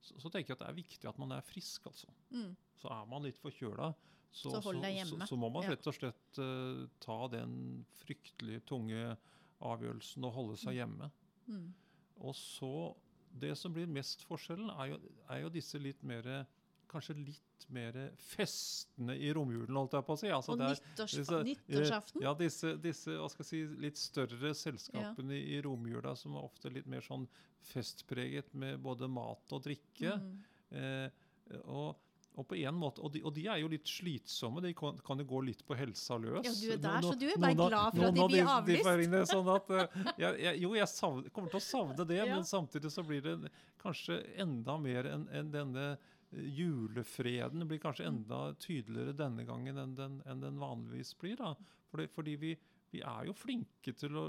så, 0.00 0.18
så 0.20 0.30
tenker 0.30 0.52
jeg 0.52 0.58
at 0.58 0.64
det 0.64 0.68
er 0.70 0.76
viktig 0.80 1.08
at 1.10 1.18
man 1.18 1.32
er 1.36 1.40
frisk, 1.46 1.86
altså. 1.86 2.10
mm, 2.30 2.52
Så 2.80 2.88
er 2.92 3.06
man 3.10 3.22
litt 3.26 3.38
forkjøla, 3.42 3.92
så, 4.30 4.50
Så. 4.60 5.24
Så, 5.26 5.32
så 5.32 5.38
må 5.40 5.48
man 5.48 5.64
rett 5.72 5.86
og 5.88 5.94
slett 5.96 6.38
uh, 6.42 6.84
ta 7.00 7.16
den 7.32 7.84
fryktelig 8.02 8.60
tunge 8.68 9.16
avgjørelsen 9.64 10.26
å 10.28 10.30
holde 10.34 10.56
seg 10.60 10.76
hjemme. 10.82 11.10
mm. 11.48 11.66
Og 12.26 12.32
så 12.36 12.94
Det 13.36 13.50
som 13.58 13.72
blir 13.74 13.86
mest 13.86 14.22
forskjellen, 14.24 14.70
er 14.80 14.86
jo, 14.94 14.98
er 15.28 15.40
jo 15.42 15.48
disse 15.52 15.76
litt 15.78 16.02
mer 16.02 16.46
Kanskje 16.88 17.16
litt 17.18 17.66
mer 17.74 17.96
festene 18.16 19.16
i 19.18 19.32
romjulen, 19.34 19.74
holdt 19.74 19.96
jeg 19.98 20.06
på 20.06 20.14
å 20.14 20.18
si. 20.20 20.28
Altså 20.30 20.52
Og 20.54 20.60
er- 20.60 20.76
disse- 20.96 21.42
nyttårsaften? 21.44 22.22
ja, 22.22 22.34
disse, 22.34 22.76
disse 22.80 23.16
si, 23.42 23.64
litt 23.66 23.96
større 23.98 24.54
selskapene 24.54 25.34
i, 25.34 25.56
i 25.56 25.60
romjula 25.62 26.14
som 26.16 26.36
er 26.36 26.44
ofte 26.46 26.70
litt 26.72 26.86
mer 26.86 27.00
sånn 27.00 27.26
festpreget 27.66 28.54
med 28.54 28.78
både 28.82 29.08
mat 29.10 29.52
og 29.52 29.62
drikke. 29.66 30.14
Mm. 30.20 30.42
Eh, 30.70 31.10
og, 31.66 31.96
og 32.36 32.46
på 32.50 32.56
en 32.60 32.74
måte, 32.78 33.00
og 33.02 33.12
de, 33.14 33.22
og 33.24 33.32
de 33.34 33.46
er 33.48 33.60
jo 33.62 33.68
litt 33.72 33.86
slitsomme, 33.88 34.60
de 34.62 34.72
kan, 34.76 34.98
kan 35.06 35.18
jo 35.18 35.24
gå 35.30 35.42
litt 35.46 35.62
på 35.66 35.76
helsa 35.78 36.18
løs. 36.20 36.44
Ja, 36.44 36.52
du 36.52 36.66
er 36.72 36.76
No- 36.76 36.82
der, 36.86 37.00
no- 37.02 37.12
så 37.12 37.18
du 37.18 37.26
er 37.30 37.38
bare 37.40 37.54
glad 37.54 37.94
for 37.96 38.04
at 38.10 38.14
de 38.14 38.26
blir 38.28 38.50
avlyst. 38.52 38.84
de 38.84 39.06
de 39.10 39.22
sånn 39.30 39.48
at, 39.56 39.70
eh, 39.70 39.86
jeg, 40.22 40.40
jeg, 40.44 40.60
jo, 40.62 40.74
jeg 40.74 40.90
savner, 40.92 41.30
kommer 41.32 41.50
til 41.50 41.62
å 41.62 41.66
savne 41.66 42.06
det, 42.06 42.20
Ja. 42.22 42.34
men 42.34 42.44
samtidig 42.44 42.92
så 42.92 43.02
blir 43.06 43.22
det 43.22 43.50
kanskje 43.82 44.20
enda 44.38 44.76
mer 44.78 45.04
enn 45.14 45.28
en 45.32 45.50
denne 45.50 45.86
eh, 45.96 46.12
julefreden. 46.36 47.66
Blir 47.68 47.78
kanskje 47.82 48.06
Mm. 48.06 48.14
enda 48.16 48.54
tydeligere 48.60 49.16
denne 49.16 49.44
gangen 49.46 49.78
enn 49.78 49.94
den, 49.94 50.22
enn 50.26 50.40
den 50.40 50.58
vanligvis 50.58 51.14
blir. 51.18 51.36
da. 51.36 51.54
Fordi, 51.90 52.06
fordi 52.08 52.36
vi, 52.36 52.56
vi 52.92 53.00
er 53.00 53.26
jo 53.26 53.32
flinke 53.32 53.94
til 53.96 54.10
å 54.16 54.28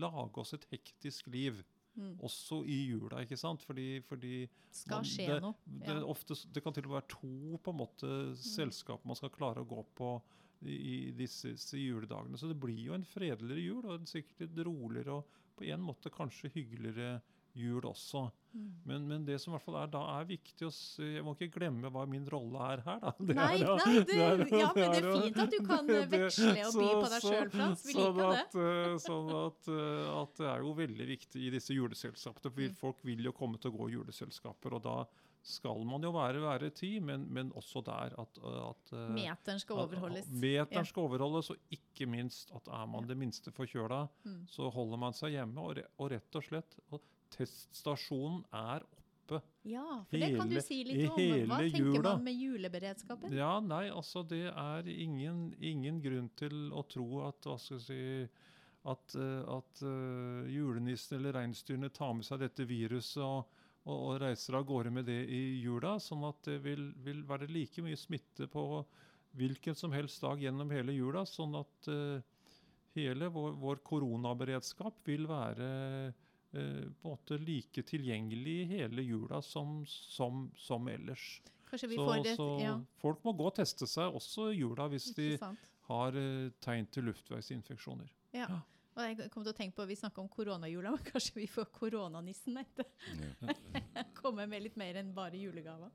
lage 0.00 0.38
oss 0.38 0.54
et 0.54 0.66
hektisk 0.70 1.26
liv. 1.32 1.62
Mm. 1.96 2.18
Også 2.20 2.58
i 2.68 2.88
jula, 2.90 3.22
ikke 3.24 3.38
sant? 3.38 3.62
Fordi, 3.62 4.00
fordi 4.02 4.48
Skal 4.70 4.98
man- 4.98 5.04
skje 5.04 5.26
det, 5.26 5.40
noe. 5.42 5.54
Ja. 5.80 5.94
Det, 5.94 6.02
ofte, 6.04 6.34
det 6.52 6.62
kan 6.62 6.72
til 6.72 6.84
og 6.84 6.90
med 6.90 7.02
være 7.02 7.08
to 7.08 7.58
på 7.64 7.70
en 7.72 7.78
måte, 7.78 8.36
selskap 8.36 9.04
man 9.04 9.16
skal 9.16 9.30
klare 9.30 9.64
å 9.64 9.66
gå 9.68 9.84
på 9.96 10.22
i, 10.62 11.08
i 11.08 11.10
disse, 11.12 11.52
disse 11.54 11.76
juledagene. 11.78 12.36
Så 12.36 12.48
det 12.48 12.58
blir 12.60 12.84
jo 12.84 12.92
en 12.94 13.04
fredeligere 13.04 13.62
jul, 13.64 13.86
og 13.86 13.94
en 14.00 14.06
sikkert 14.06 14.40
litt 14.40 14.66
roligere 14.66 15.08
og 15.08 15.24
på 15.56 15.64
en 15.72 15.80
måte 15.80 16.10
kanskje 16.12 16.50
hyggeligere 16.52 17.22
jul 17.22 17.22
også. 17.56 18.30
Mm. 18.56 18.72
Men, 18.84 19.06
men 19.08 19.24
det 19.26 19.40
som 19.40 19.52
i 19.52 19.56
hvert 19.56 19.64
fall 19.66 19.76
er 19.82 19.90
da 19.92 20.00
er 20.20 20.24
viktig 20.30 20.64
å 20.66 20.70
se, 20.72 21.02
Jeg 21.16 21.24
må 21.24 21.34
ikke 21.36 21.50
glemme 21.58 21.90
hva 21.92 22.06
min 22.08 22.24
rolle 22.32 22.56
er 22.72 22.80
her, 22.86 23.00
da. 23.02 23.12
Det 23.20 23.34
Nei, 23.36 23.58
er 23.60 23.66
nei 23.66 24.04
det, 24.06 24.16
er 24.16 24.44
ja, 24.60 24.70
men 24.74 24.92
det 24.92 25.02
er 25.02 25.08
fint 25.22 25.38
at 25.44 25.50
du 25.50 25.58
kan 25.66 25.86
det- 25.86 26.08
veksle 26.14 26.54
og 26.68 26.78
by 26.80 26.88
på 27.02 27.10
deg 27.12 27.26
sjøl, 27.26 27.50
Frans. 27.52 27.84
Vi 27.86 27.92
sånn 27.92 28.16
liker 28.16 28.32
det. 28.32 28.40
at, 28.40 28.56
eh, 28.64 28.96
Sånn 29.04 29.30
at, 29.42 29.68
eh, 29.68 30.08
at 30.22 30.34
det 30.40 30.48
er 30.54 30.64
jo 30.64 30.74
veldig 30.78 31.06
viktig 31.12 31.44
i 31.46 31.50
disse 31.58 31.76
juleselskapene. 31.76 32.52
For 32.52 32.60
Mm. 32.70 32.76
folk 32.80 33.04
vil 33.04 33.24
jo 33.24 33.32
komme 33.32 33.58
til 33.60 33.70
å 33.72 33.76
gå 33.76 33.90
juleselskaper, 33.92 34.72
og 34.78 34.82
da 34.82 35.04
skal 35.46 35.84
man 35.86 36.02
jo 36.02 36.10
være 36.10 36.40
være 36.42 36.72
ti, 36.74 36.98
men, 36.98 37.26
men 37.30 37.52
også 37.54 37.78
der 37.84 38.14
at, 38.18 38.38
at 38.42 38.92
eh, 38.96 39.10
Meteren 39.14 39.60
skal 39.62 39.78
at- 39.78 39.90
overholdes. 39.92 40.26
Meteren 40.32 40.80
Ja. 40.80 40.82
skal 40.88 41.04
overholdes, 41.06 41.50
og 41.50 41.56
ikke 41.70 42.08
minst 42.08 42.50
at 42.56 42.66
er 42.66 42.86
man 42.90 43.06
det 43.06 43.16
minste 43.16 43.52
forkjøla, 43.54 44.08
Mm. 44.24 44.40
så 44.48 44.72
holder 44.72 44.98
man 44.98 45.12
seg 45.12 45.32
hjemme. 45.36 45.58
Og, 45.60 45.78
og 46.00 46.10
rett 46.10 46.34
og 46.34 46.42
slett 46.42 46.80
og 46.90 47.00
Teststasjonen 47.34 48.44
er 48.54 48.84
oppe. 49.26 49.40
Ja, 49.62 50.04
for 50.08 50.22
det 50.22 50.32
kan 50.36 50.50
du 50.50 50.60
si 50.62 50.82
litt 50.86 51.10
om. 51.10 51.20
Hva 51.50 51.58
tenker 51.64 51.78
jula. 51.82 52.12
man 52.12 52.24
med 52.24 52.40
juleberedskapen? 52.40 53.34
Ja, 53.34 53.58
nei, 53.60 53.86
altså 53.90 54.22
det 54.22 54.46
er 54.52 54.88
ingen, 54.88 55.48
ingen 55.58 56.00
grunn 56.02 56.28
til 56.38 56.70
å 56.72 56.84
tro 56.86 57.24
at 57.26 57.46
hva 57.46 57.56
skal 57.58 57.80
jeg 57.80 57.86
si, 57.86 58.44
at, 58.86 59.16
eh, 59.18 59.42
at 59.50 59.82
uh, 59.82 60.46
julenissen 60.50 61.18
eller 61.18 61.40
reinsdyrene 61.40 61.90
tar 61.90 62.14
med 62.14 62.26
seg 62.26 62.44
dette 62.44 62.66
viruset 62.68 63.24
og, 63.24 63.48
og, 63.86 63.96
og 63.96 64.20
reiser 64.22 64.60
av 64.60 64.68
gårde 64.68 64.94
med 64.94 65.08
det 65.10 65.24
i 65.26 65.42
jula. 65.64 65.96
Sånn 66.02 66.22
at 66.28 66.38
det 66.46 66.60
vil, 66.62 66.92
vil 67.02 67.24
være 67.26 67.50
like 67.50 67.82
mye 67.82 67.98
smitte 67.98 68.46
på 68.52 68.84
hvilken 69.36 69.76
som 69.76 69.92
helst 69.92 70.22
dag 70.22 70.40
gjennom 70.40 70.70
hele 70.72 70.94
jula. 70.94 71.26
Sånn 71.26 71.58
at 71.58 71.90
uh, 71.90 72.22
hele 72.94 73.32
vår, 73.34 73.58
vår 73.58 73.82
koronaberedskap 73.84 75.02
vil 75.10 75.26
være 75.28 75.66
på 77.00 77.08
en 77.08 77.14
måte 77.14 77.38
like 77.42 77.82
tilgjengelig 77.88 78.56
hele 78.72 79.04
jula 79.06 79.42
som, 79.42 79.80
som, 79.86 80.46
som 80.56 80.88
ellers. 80.92 81.26
Kanskje 81.70 81.88
vi 81.90 81.98
Så, 81.98 82.06
får 82.06 82.20
et 82.22 82.36
så 82.38 82.46
ja, 82.62 82.74
folk 83.02 83.24
må 83.26 83.32
gå 83.36 83.48
og 83.50 83.56
teste 83.58 83.88
seg 83.90 84.14
også 84.14 84.50
i 84.52 84.60
jula 84.60 84.86
hvis 84.92 85.08
de 85.16 85.32
har 85.88 86.16
eh, 86.18 86.50
tegn 86.62 86.86
til 86.94 87.08
luftveisinfeksjoner. 87.10 88.10
Ja. 88.36 88.46
Ja. 88.48 88.60
Og 88.96 89.02
jeg 89.04 89.26
kom 89.28 89.44
til 89.44 89.52
å 89.52 89.56
tenke 89.56 89.76
på, 89.76 89.84
Vi 89.90 89.96
snakka 90.00 90.22
om 90.22 90.28
koronajula, 90.32 90.92
men 90.94 91.02
kanskje 91.04 91.34
vi 91.42 91.48
får 91.52 91.66
koronanissen 91.74 92.56
etter? 92.62 92.86
Komme 94.22 94.46
med 94.48 94.62
litt 94.64 94.78
mer 94.80 94.96
enn 95.02 95.10
bare 95.16 95.36
julegaver. 95.36 95.90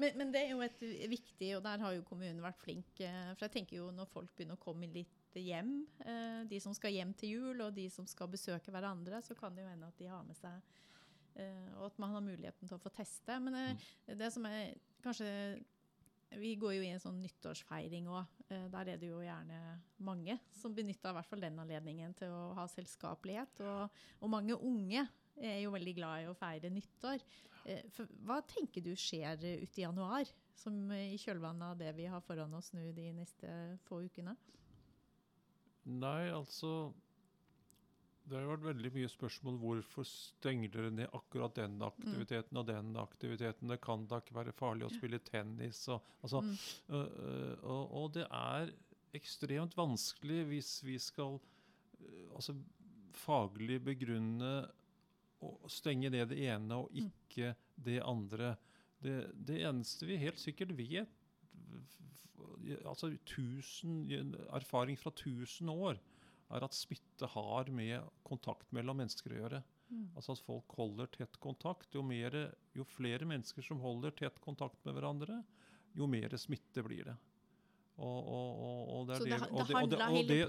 Men, 0.00 0.18
men 0.18 0.32
det 0.34 0.42
er 0.42 0.52
jo 0.52 0.60
et 0.64 0.82
viktig, 1.08 1.48
og 1.56 1.62
der 1.64 1.80
har 1.84 1.94
jo 1.96 2.04
kommunen 2.08 2.42
vært 2.44 2.60
flink. 2.60 3.00
eh, 3.00 3.32
For 3.36 3.46
jeg 3.46 3.54
tenker 3.56 3.78
jo 3.78 3.90
når 3.94 4.10
folk 4.12 4.34
begynner 4.36 4.58
å 4.58 4.62
komme 4.62 4.88
litt 4.92 5.21
hjem, 5.40 5.86
eh, 6.04 6.44
de 6.48 6.60
som 6.60 6.74
skal 6.76 6.92
hjem 6.92 7.12
til 7.16 7.36
jul, 7.36 7.60
og 7.64 7.74
de 7.74 7.88
som 7.90 8.06
skal 8.08 8.30
besøke 8.30 8.72
hverandre, 8.72 9.22
så 9.24 9.36
kan 9.38 9.54
det 9.54 9.64
jo 9.64 9.70
hende 9.70 9.88
at 9.88 9.98
de 9.98 10.08
har 10.10 10.24
med 10.26 10.36
seg 10.36 10.72
eh, 11.40 11.68
Og 11.78 11.86
at 11.88 12.00
man 12.02 12.16
har 12.16 12.24
muligheten 12.24 12.68
til 12.68 12.76
å 12.76 12.82
få 12.82 12.92
teste. 12.92 13.38
Men 13.40 13.56
eh, 13.56 13.86
det 14.18 14.32
som 14.34 14.46
er 14.48 14.74
kanskje 15.02 15.30
vi 16.40 16.54
går 16.56 16.78
jo 16.78 16.84
i 16.86 16.92
en 16.94 17.00
sånn 17.02 17.18
nyttårsfeiring 17.20 18.06
òg. 18.08 18.36
Der 18.48 18.88
er 18.88 18.96
det 18.96 19.10
jo 19.10 19.18
gjerne 19.20 19.58
mange 20.00 20.38
som 20.56 20.72
benytter 20.72 21.12
i 21.12 21.16
hvert 21.18 21.28
fall 21.28 21.42
den 21.44 21.58
anledningen 21.60 22.14
til 22.16 22.32
å 22.32 22.54
ha 22.56 22.64
selskapelighet. 22.72 23.60
Og, 23.68 23.98
og 24.16 24.32
mange 24.32 24.56
unge 24.56 25.02
er 25.36 25.58
jo 25.60 25.74
veldig 25.74 25.94
glad 25.98 26.22
i 26.22 26.30
å 26.30 26.36
feire 26.38 26.70
nyttår. 26.72 27.20
For, 27.92 28.08
hva 28.24 28.38
tenker 28.48 28.80
du 28.80 28.94
skjer 28.96 29.44
ute 29.44 29.82
i 29.82 29.84
januar, 29.84 30.32
som 30.56 30.72
i 30.96 31.20
kjølvannet 31.20 31.68
av 31.68 31.84
det 31.84 31.92
vi 32.00 32.08
har 32.08 32.24
foran 32.24 32.56
oss 32.56 32.72
nå 32.72 32.88
de 32.96 33.10
neste 33.20 33.52
få 33.84 34.00
ukene? 34.08 34.32
Nei, 35.84 36.28
altså 36.30 36.92
Det 38.28 38.36
har 38.36 38.44
jo 38.44 38.52
vært 38.52 38.66
veldig 38.68 38.90
mye 38.94 39.08
spørsmål 39.10 39.56
hvorfor 39.58 40.06
stenger 40.06 40.70
dere 40.70 40.90
ned 40.94 41.08
akkurat 41.18 41.56
den 41.58 41.80
aktiviteten 41.82 42.60
og 42.60 42.68
den 42.68 42.92
aktiviteten. 43.02 43.68
Det 43.72 43.80
kan 43.82 44.04
da 44.06 44.20
ikke 44.22 44.36
være 44.36 44.54
farlig 44.54 44.86
å 44.86 44.92
spille 44.94 45.18
tennis 45.26 45.80
og 45.90 46.04
altså, 46.22 46.40
Mm. 46.40 46.52
øh, 46.94 47.08
øh, 47.24 47.56
og, 47.64 47.96
og 48.02 48.12
det 48.14 48.26
er 48.30 48.70
ekstremt 49.12 49.74
vanskelig 49.76 50.44
hvis 50.52 50.70
vi 50.86 50.98
skal 51.02 51.40
øh, 52.00 52.28
altså, 52.36 52.54
faglig 53.12 53.80
begrunne 53.84 54.52
å 55.42 55.68
stenge 55.68 56.08
ned 56.14 56.28
det 56.30 56.38
ene 56.46 56.78
og 56.78 56.92
Mm. 56.94 57.10
ikke 57.10 57.54
det 57.76 57.98
andre. 58.06 58.54
Det, 59.02 59.32
det 59.34 59.64
eneste 59.66 60.06
vi 60.06 60.16
helt 60.16 60.38
sikkert 60.38 60.70
vet 60.78 61.10
altså 62.86 63.12
tusen, 63.28 64.02
Erfaring 64.54 64.98
fra 64.98 65.12
1000 65.14 65.70
år 65.72 66.00
er 66.52 66.66
at 66.66 66.76
smitte 66.76 67.28
har 67.32 67.70
med 67.72 68.08
kontakt 68.26 68.70
mellom 68.76 68.98
mennesker 69.00 69.32
å 69.32 69.40
gjøre. 69.40 69.62
Mm. 69.92 70.06
Altså 70.16 70.36
at 70.36 70.44
folk 70.44 70.74
holder 70.76 71.10
tett 71.12 71.36
kontakt. 71.42 71.90
Jo, 71.96 72.04
mer, 72.04 72.36
jo 72.76 72.84
flere 72.88 73.28
mennesker 73.28 73.64
som 73.64 73.80
holder 73.82 74.14
tett 74.16 74.40
kontakt 74.44 74.80
med 74.86 74.96
hverandre, 74.96 75.42
jo 75.96 76.08
mer 76.08 76.36
smitte 76.40 76.84
blir 76.84 77.10
det. 77.10 77.16
Og, 78.02 79.04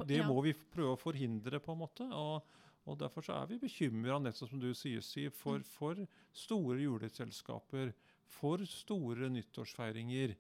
det, 0.08 0.22
må 0.26 0.38
vi 0.46 0.54
prøve 0.56 0.96
å 0.96 1.00
forhindre, 1.00 1.60
på 1.64 1.74
en 1.74 1.82
måte. 1.82 2.08
Og, 2.08 2.56
og 2.88 3.00
Derfor 3.02 3.26
så 3.26 3.36
er 3.42 3.52
vi 3.52 3.60
bekymra, 3.62 4.20
nettopp 4.24 4.54
som 4.54 4.64
du 4.64 4.72
sier, 4.78 5.04
Siv, 5.04 5.36
for, 5.36 5.60
Mm. 5.60 5.68
for 5.76 6.08
store 6.32 6.80
juleselskaper, 6.82 7.94
for 8.26 8.64
store 8.66 9.30
nyttårsfeiringer. 9.30 10.36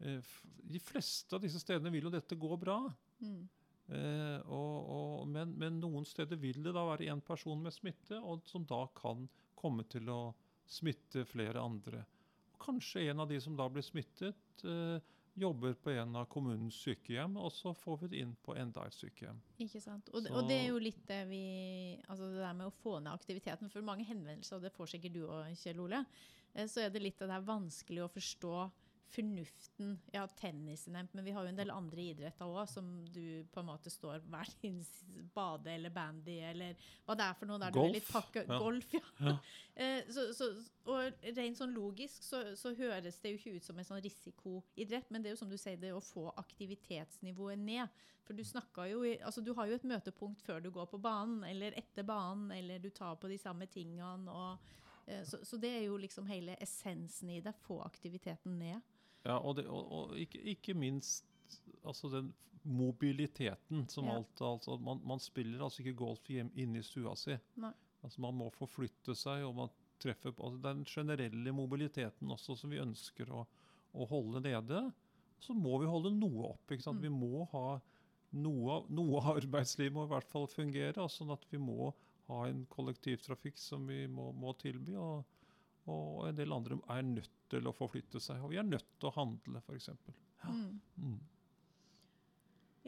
Eh, 0.00 0.20
De 0.68 0.78
fleste 0.84 1.32
av 1.34 1.40
disse 1.42 1.60
stedene 1.62 1.90
vil 1.94 2.04
jo 2.08 2.10
dette 2.12 2.36
gå 2.36 2.56
bra. 2.60 2.80
Mm. 3.24 3.48
Eh, 3.88 4.40
og, 4.52 4.88
og, 4.92 5.28
men, 5.32 5.54
men 5.56 5.78
noen 5.80 6.04
steder 6.04 6.36
vil 6.36 6.60
det 6.62 6.74
da 6.76 6.82
være 6.90 7.08
én 7.08 7.22
person 7.24 7.60
med 7.64 7.72
smitte, 7.72 8.18
og 8.20 8.42
som 8.48 8.66
da 8.68 8.82
kan 8.98 9.24
komme 9.58 9.86
til 9.88 10.10
å 10.12 10.20
smitte 10.68 11.24
flere 11.24 11.62
andre. 11.64 12.02
Og 12.52 12.58
kanskje 12.66 13.06
en 13.08 13.24
av 13.24 13.30
de 13.30 13.38
som 13.40 13.56
da 13.56 13.64
blir 13.72 13.82
smittet, 13.86 14.36
eh, 14.68 14.98
jobber 15.38 15.72
på 15.78 15.92
en 15.94 16.16
av 16.18 16.26
kommunens 16.28 16.74
sykehjem, 16.82 17.36
og 17.38 17.52
så 17.54 17.70
får 17.78 18.00
vi 18.02 18.08
det 18.12 18.20
inn 18.24 18.32
på 18.44 18.56
enda 18.58 18.82
et 18.88 18.96
sykehjem. 18.96 19.38
Ikke 19.62 19.80
sant? 19.80 20.10
Og, 20.12 20.20
Så- 20.26 20.32
og 20.34 20.48
det 20.50 20.56
er 20.64 20.66
jo 20.68 20.80
litt 20.82 21.04
det 21.06 21.20
vi 21.30 21.42
Altså 22.08 22.26
det 22.32 22.42
der 22.42 22.52
med 22.58 22.66
å 22.66 22.74
få 22.82 22.98
ned 23.00 23.12
aktiviteten. 23.14 23.70
For 23.70 23.80
mange 23.80 24.04
henvendelser, 24.04 24.56
og 24.56 24.62
det 24.66 24.72
får 24.74 24.86
sikkert 24.96 25.14
du 25.14 25.22
òg, 25.28 25.54
Kjell 25.56 25.80
Ole, 25.80 26.04
eh, 26.54 26.66
så 26.66 26.82
er 26.84 26.90
det 26.90 27.02
litt 27.02 27.18
det 27.22 27.30
er 27.30 27.40
vanskelig 27.46 28.02
å 28.04 28.10
forstå 28.10 28.70
fornuften 29.12 29.94
Ja, 30.12 30.26
tennis 30.38 30.86
er 30.88 30.94
nevnt, 30.98 31.14
men 31.16 31.24
vi 31.26 31.32
har 31.34 31.46
jo 31.46 31.52
en 31.52 31.58
del 31.58 31.72
andre 31.72 32.04
idretter 32.12 32.48
òg 32.48 32.68
som 32.70 32.90
du 33.12 33.44
på 33.52 33.62
en 33.62 33.68
måte 33.70 33.92
står 33.92 34.20
hver 34.28 34.50
din 34.62 34.80
bade 35.34 35.72
eller 35.72 35.94
bandy 35.94 36.38
eller 36.50 36.76
hva 37.06 37.16
det 37.18 37.28
er 37.28 37.38
for 37.38 37.50
noe. 37.50 37.60
Der 37.62 37.74
du 37.74 37.80
er 37.82 37.94
litt 37.96 38.10
pakke, 38.10 38.44
ja. 38.44 38.58
Golf, 38.60 38.94
ja. 38.94 39.04
Ja. 39.24 39.38
Eh, 39.78 40.08
så, 40.10 40.24
så, 40.34 40.48
og 40.90 41.20
rent 41.36 41.54
sånn 41.54 41.70
logisk 41.70 42.24
så, 42.26 42.40
så 42.58 42.72
høres 42.74 43.20
det 43.22 43.30
jo 43.30 43.36
ikke 43.38 43.60
ut 43.60 43.66
som 43.68 43.78
en 43.78 43.86
sånn 43.86 44.00
risikoidrett, 44.02 45.06
men 45.14 45.22
det 45.22 45.30
er 45.30 45.36
jo 45.36 45.38
som 45.44 45.52
du 45.52 45.54
sier, 45.54 45.76
det 45.78 45.92
å 45.94 46.00
få 46.02 46.24
aktivitetsnivået 46.34 47.62
ned. 47.62 48.00
For 48.26 48.34
du 48.34 48.42
snakka 48.42 48.88
jo 48.90 49.04
i, 49.06 49.14
altså 49.24 49.40
du 49.40 49.54
har 49.56 49.70
jo 49.70 49.76
et 49.78 49.86
møtepunkt 49.86 50.42
før 50.42 50.58
du 50.60 50.72
går 50.74 50.90
på 50.90 50.98
banen, 51.00 51.46
eller 51.46 51.78
etter 51.78 52.02
banen, 52.02 52.50
eller 52.52 52.82
du 52.82 52.90
tar 52.90 53.14
på 53.22 53.30
de 53.30 53.38
samme 53.38 53.70
tingene. 53.70 54.34
Og, 54.34 54.66
eh, 55.06 55.22
så, 55.24 55.40
så 55.46 55.62
det 55.62 55.70
er 55.78 55.86
jo 55.86 55.96
liksom 56.02 56.26
hele 56.28 56.58
essensen 56.60 57.30
i 57.32 57.38
det. 57.40 57.54
Få 57.62 57.78
aktiviteten 57.86 58.58
ned. 58.58 58.82
Ja, 59.28 59.36
og, 59.38 59.56
det, 59.58 59.66
og, 59.68 59.90
og 59.92 60.18
ikke, 60.18 60.40
ikke 60.54 60.74
minst 60.74 61.26
altså 61.84 62.08
den 62.12 62.30
mobiliteten 62.68 63.86
som 63.88 64.06
Ja. 64.08 64.16
alt 64.18 64.40
altså 64.42 64.78
man, 64.80 65.00
man 65.06 65.20
spiller 65.20 65.62
altså 65.64 65.82
ikke 65.82 65.96
golf 66.00 66.24
hjem 66.28 66.50
inne 66.56 66.80
i 66.80 66.86
stua 66.86 67.14
si. 67.16 67.36
Nei. 67.60 67.72
Altså 68.04 68.20
Man 68.22 68.34
må 68.38 68.48
forflytte 68.54 69.14
seg, 69.18 69.42
og 69.44 69.54
man 69.58 69.70
treffer 69.98 70.30
på 70.32 70.44
altså 70.46 70.60
Den 70.62 70.84
generelle 70.86 71.52
mobiliteten 71.52 72.30
også 72.30 72.56
som 72.56 72.70
vi 72.70 72.78
ønsker 72.82 73.30
å, 73.34 73.44
å 73.94 74.06
holde 74.06 74.40
nede. 74.44 74.82
Så 75.42 75.54
må 75.54 75.78
vi 75.82 75.86
holde 75.90 76.12
noe 76.14 76.52
opp. 76.52 76.70
ikke 76.70 76.82
sant? 76.84 77.00
Mm. 77.00 77.06
Vi 77.08 77.14
må 77.14 77.44
ha 77.52 77.80
noe, 78.38 78.76
av- 78.76 78.88
noe 78.90 79.18
av 79.22 79.36
arbeidslivet 79.42 79.94
må 79.94 80.04
i 80.06 80.12
hvert 80.12 80.30
fall 80.30 80.46
fungere. 80.50 81.08
Sånn 81.10 81.30
at 81.34 81.44
vi 81.50 81.58
må 81.62 81.92
ha 82.28 82.44
en 82.48 82.64
kollektivtrafikk 82.70 83.58
som 83.58 83.86
vi 83.86 84.06
må, 84.06 84.30
må 84.32 84.52
tilby. 84.60 84.94
og 84.98 85.24
og 85.88 86.28
en 86.28 86.36
del 86.38 86.52
andre 86.54 86.78
er 86.94 87.06
nødt 87.06 87.32
til 87.52 87.68
å 87.68 87.74
forflytte 87.76 88.20
seg. 88.22 88.42
Og 88.44 88.52
vi 88.52 88.60
er 88.60 88.66
nødt 88.66 88.88
til 88.98 89.10
å 89.10 89.16
handle, 89.16 89.62
f.eks. 89.64 89.90
Ja. 90.44 90.52
Mm. 90.52 90.80
Mm. 91.00 91.18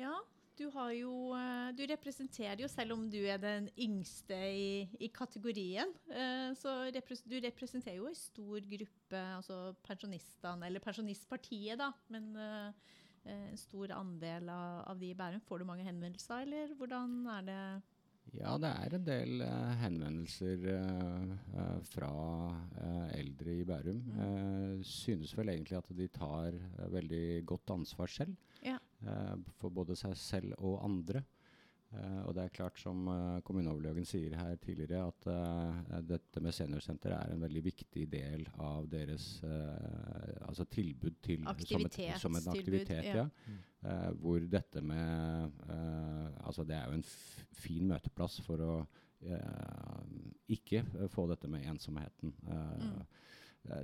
Ja, 0.01 0.15
du 0.61 0.67
har 0.75 0.93
jo 0.93 1.33
eh, 1.37 1.71
Du 1.77 1.83
representerer 1.89 2.61
jo, 2.63 2.69
selv 2.71 2.95
om 2.95 3.07
du 3.11 3.19
er 3.25 3.41
den 3.41 3.69
yngste 3.81 4.37
i, 4.37 4.71
i 5.01 5.09
kategorien, 5.13 5.93
eh, 6.13 6.51
så 6.59 6.77
repres, 6.93 7.25
du 7.25 7.39
representerer 7.41 8.01
jo 8.01 8.09
en 8.11 8.19
stor 8.19 8.67
gruppe, 8.75 9.23
altså 9.39 9.61
pensjonistene, 9.87 10.69
eller 10.69 10.85
Pensjonistpartiet, 10.85 11.81
da, 11.81 11.91
men 12.13 12.31
eh, 12.37 12.91
en 13.31 13.61
stor 13.61 13.93
andel 13.97 14.49
av, 14.53 14.85
av 14.93 15.01
de 15.01 15.11
i 15.13 15.17
Bærum. 15.17 15.43
Får 15.49 15.61
du 15.61 15.69
mange 15.69 15.85
henvendelser, 15.87 16.45
eller 16.47 16.77
hvordan 16.79 17.19
er 17.39 17.49
det? 17.49 17.63
Ja, 18.39 18.55
det 18.63 18.71
er 18.71 18.95
en 18.95 19.07
del 19.07 19.43
uh, 19.43 19.73
henvendelser 19.81 20.67
eh, 20.71 21.73
fra 21.91 22.11
uh, 22.53 23.09
eldre 23.17 23.57
i 23.59 23.65
Bærum. 23.67 23.99
Mm. 24.15 24.85
Synes 24.87 25.35
vel 25.39 25.51
egentlig 25.55 25.79
at 25.81 25.91
de 25.99 26.07
tar 26.15 26.57
veldig 26.95 27.25
godt 27.51 27.75
ansvar 27.75 28.13
selv. 28.13 28.37
Ja. 28.61 28.77
for 29.57 29.73
både 29.73 29.95
seg 29.97 30.13
selv 30.21 30.53
og 30.59 30.83
andre. 30.85 31.23
Eh, 31.91 32.19
og 32.23 32.35
det 32.37 32.45
er 32.45 32.53
klart, 32.55 32.79
som 32.79 33.09
uh, 33.11 33.41
kommuneoverlegen 33.43 34.07
sier 34.07 34.37
her 34.39 34.55
tidligere, 34.63 35.09
at 35.11 35.27
uh, 35.27 35.97
dette 36.07 36.43
med 36.43 36.55
seniorsenter 36.55 37.17
er 37.17 37.33
en 37.33 37.43
veldig 37.43 37.63
viktig 37.67 38.05
del 38.13 38.45
av 38.63 38.87
deres 38.93 39.27
uh, 39.43 40.47
altså 40.47 40.69
tilbud 40.71 41.19
til 41.25 41.43
som, 41.67 41.89
et, 41.89 41.99
som 42.23 42.39
en 42.39 42.49
aktivitet. 42.55 43.11
Ja. 43.11 43.27
ja. 43.83 43.99
hvor 44.21 44.43
dette 44.45 44.83
med 44.85 45.55
Altså 46.45 46.67
det 46.69 46.77
er 46.77 46.91
jo 46.91 46.99
en 46.99 47.07
fin 47.57 47.87
møteplass 47.89 48.39
for 48.45 48.61
å 48.61 48.75
ikke 50.49 50.83
få 51.13 51.27
dette 51.31 51.49
med 51.49 51.67
ensomheten. 51.69 52.33
Mm. 52.41 53.01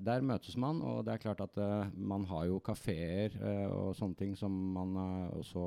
Der 0.04 0.24
møtes 0.24 0.56
man, 0.56 0.80
og 0.80 1.02
det 1.04 1.14
er 1.14 1.22
klart 1.26 1.42
at 1.44 1.58
man 1.96 2.24
har 2.28 2.46
jo 2.48 2.60
kafeer 2.64 3.36
og 3.68 3.94
sånne 3.96 4.16
ting 4.20 4.36
som 4.36 4.52
man 4.76 4.96
også 5.36 5.66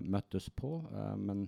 møttes 0.00 0.48
på. 0.56 0.76
Eh, 0.92 1.14
men 1.20 1.46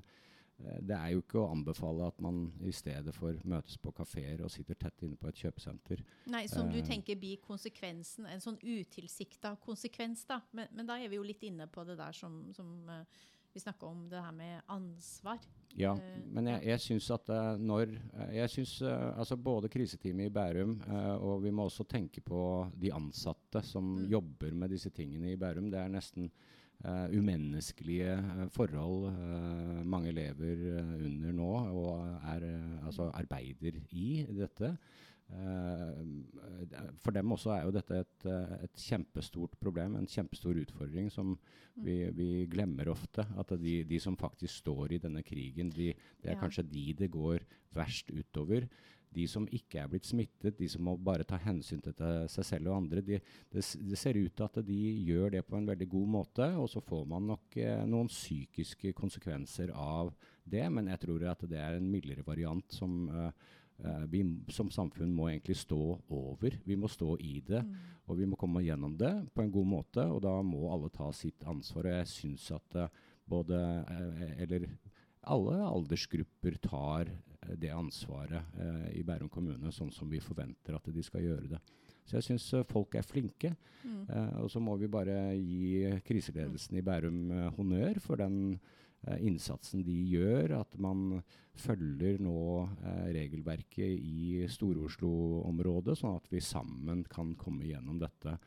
eh, 0.59 0.81
det 0.83 0.97
er 0.97 1.15
jo 1.15 1.23
ikke 1.25 1.41
å 1.43 1.51
anbefale 1.53 2.09
at 2.09 2.21
man 2.25 2.47
i 2.65 2.73
stedet 2.75 3.15
for 3.17 3.39
møtes 3.49 3.79
på 3.81 3.93
kafeer 3.97 4.45
og 4.45 4.53
sitter 4.53 4.79
tett 4.79 5.07
inne 5.07 5.19
på 5.21 5.31
et 5.31 5.45
kjøpesenter. 5.45 6.05
Nei, 6.33 6.47
Som 6.51 6.73
du 6.73 6.81
tenker 6.85 7.19
blir 7.21 7.43
konsekvensen, 7.45 8.29
en 8.31 8.43
sånn 8.45 8.61
utilsikta 8.63 9.57
konsekvens, 9.65 10.27
da. 10.31 10.43
Men, 10.53 10.71
men, 10.73 10.89
da 10.89 10.99
er 11.01 11.13
vi 11.13 11.21
jo 11.21 11.27
litt 11.27 11.45
inne 11.47 11.69
på 11.71 11.87
det 11.87 11.99
der 12.01 12.17
som, 12.17 12.43
som 12.57 12.75
vi 13.55 13.63
snakka 13.63 13.87
om, 13.87 14.09
det 14.11 14.19
her 14.19 14.35
med 14.35 14.65
ansvar. 14.75 15.39
Ja, 15.79 15.93
men 16.31 16.49
jeg, 16.51 16.63
jeg 16.69 16.83
syns 16.83 17.07
at 17.11 17.31
uh, 17.35 17.57
når 17.59 17.97
Jeg 18.35 18.51
syns 18.51 18.73
altså 18.83 19.37
både 19.39 19.71
kriseteamet 19.71 20.29
i 20.29 20.33
Bærum, 20.35 20.77
og 21.19 21.43
vi 21.43 21.51
må 21.55 21.67
også 21.67 21.87
tenke 21.87 22.23
på 22.23 22.41
de 22.79 22.93
ansatte 22.95 23.63
som 23.67 23.97
mm. 23.97 24.05
jobber 24.11 24.55
med 24.59 24.75
disse 24.75 24.91
tingene 24.95 25.33
i 25.33 25.39
Bærum. 25.39 25.71
Det 25.71 25.81
er 25.81 25.91
nesten 25.91 26.31
Uh, 26.85 27.09
umenneskelige 27.17 28.13
uh, 28.13 28.43
forhold 28.53 29.07
uh, 29.09 29.79
mange 29.89 30.11
lever 30.13 30.59
under 30.99 31.33
nå, 31.33 31.53
og 31.73 32.03
er, 32.29 32.45
altså 32.85 33.07
arbeider 33.17 33.79
i 33.97 34.27
dette. 34.29 34.77
for 37.01 37.11
dem 37.17 37.33
også 37.33 37.51
er 37.55 37.63
jo 37.65 37.71
dette 37.73 37.97
et, 38.03 38.27
et, 38.67 38.75
kjempestort 38.77 39.57
problem, 39.59 39.97
en 39.97 40.07
kjempestor 40.07 40.61
utfordring 40.61 41.09
som 41.11 41.33
vi, 41.81 42.11
vi 42.13 42.45
glemmer 42.53 42.91
ofte. 42.93 43.25
At 43.41 43.57
de, 43.59 43.79
de, 43.89 44.01
som 44.01 44.19
faktisk 44.21 44.61
står 44.61 44.93
i 44.93 45.01
denne 45.01 45.25
krigen, 45.25 45.73
de, 45.73 45.95
det 46.21 46.31
er 46.31 46.37
ja. 46.37 46.43
kanskje 46.45 46.69
de 46.69 46.85
det 47.01 47.11
går 47.11 47.49
verst 47.73 48.13
utover 48.13 48.69
de 49.15 49.25
som 49.31 49.47
ikke 49.55 49.81
er 49.83 49.91
blitt 49.91 50.07
smittet, 50.09 50.57
de 50.59 50.69
som 50.71 50.85
må 50.87 50.97
bare 51.01 51.27
ta 51.29 51.39
hensyn 51.41 51.83
til 51.85 51.95
seg 52.31 52.47
selv 52.47 52.71
og 52.71 52.79
andre, 52.83 53.03
de, 53.05 53.19
det, 53.53 53.63
det, 53.63 53.99
ser 53.99 54.19
ut 54.19 54.35
til 54.35 54.47
at 54.47 54.61
de 54.67 54.79
gjør 55.07 55.37
det 55.37 55.45
på 55.47 55.59
en 55.59 55.69
veldig 55.71 55.89
god 55.91 56.13
måte. 56.19 56.49
Og 56.61 56.69
så 56.71 56.83
får 56.85 57.05
man 57.11 57.29
nok 57.33 57.59
eh, 57.61 57.83
noen 57.89 58.11
psykiske 58.11 58.95
konsekvenser 58.97 59.75
av 59.75 60.13
det, 60.45 60.65
men 60.73 60.91
jeg 60.93 61.05
tror 61.07 61.27
at 61.33 61.45
det 61.51 61.61
er 61.61 61.79
en 61.79 61.91
mildere 61.91 62.27
variant 62.27 62.75
som 62.75 63.05
eh, 63.11 63.29
eh 63.85 64.05
vi 64.11 64.23
som 64.55 64.71
samfunn 64.71 65.13
må 65.15 65.29
egentlig 65.31 65.57
stå 65.59 65.83
over. 66.15 66.59
Vi 66.65 66.77
må 66.79 66.89
stå 66.89 67.17
i 67.19 67.41
det, 67.47 67.63
mm. 67.65 67.75
og 68.07 68.19
vi 68.19 68.29
må 68.31 68.39
komme 68.39 68.63
gjennom 68.63 68.97
det 68.99 69.13
på 69.35 69.43
en 69.43 69.51
god 69.51 69.67
måte. 69.67 70.05
Og 70.07 70.23
da 70.23 70.37
må 70.43 70.69
alle 70.71 70.91
ta 70.95 71.11
sitt 71.13 71.43
ansvar. 71.43 71.91
Og 71.91 71.99
jeg 71.99 72.13
syns 72.13 72.51
at 72.55 72.79
uh, 72.79 72.89
både 73.27 73.59
uh, 73.59 74.43
Eller 74.43 74.69
alle 75.25 75.59
aldersgrupper 75.65 76.61
tar 76.63 77.11
Eh, 77.11 77.34
det 77.61 77.73
ansvaret 77.75 78.57
eh, 78.61 78.91
i 79.01 79.03
Bærum 79.07 79.29
kommune, 79.33 79.73
sånn 79.73 79.93
som 79.93 80.11
vi 80.11 80.23
forventer 80.23 80.77
at 80.77 80.89
de 80.93 81.03
skal 81.05 81.25
gjøre 81.25 81.51
det. 81.57 81.61
Så 82.05 82.19
jeg 82.19 82.27
syns 82.29 82.47
uh, 82.57 82.65
folk 82.69 82.97
er 82.99 83.07
flinke. 83.07 83.55
Mm. 83.85 84.01
Eh, 84.09 84.33
og 84.45 84.51
så 84.53 84.61
må 84.63 84.77
vi 84.81 84.91
bare 84.93 85.35
gi 85.37 86.01
kriseledelsen 86.05 86.79
i 86.79 86.85
Bærum 86.85 87.21
eh, 87.33 87.53
honnør 87.57 88.01
for 88.05 88.21
den 88.21 88.59
innsatsen 89.21 89.83
de 89.85 89.95
gjør. 90.09 90.55
At 90.63 90.79
man 90.81 91.19
følger 91.61 92.17
nå 92.25 92.39
regelverket 93.13 93.99
i 94.01 94.47
Stor-Oslo-området, 94.49 95.99
sånn 96.01 96.17
at 96.17 96.31
vi 96.33 96.41
sammen 96.41 97.03
kan 97.13 97.35
komme 97.37 97.69
gjennom 97.69 97.99
dette. 98.01 98.39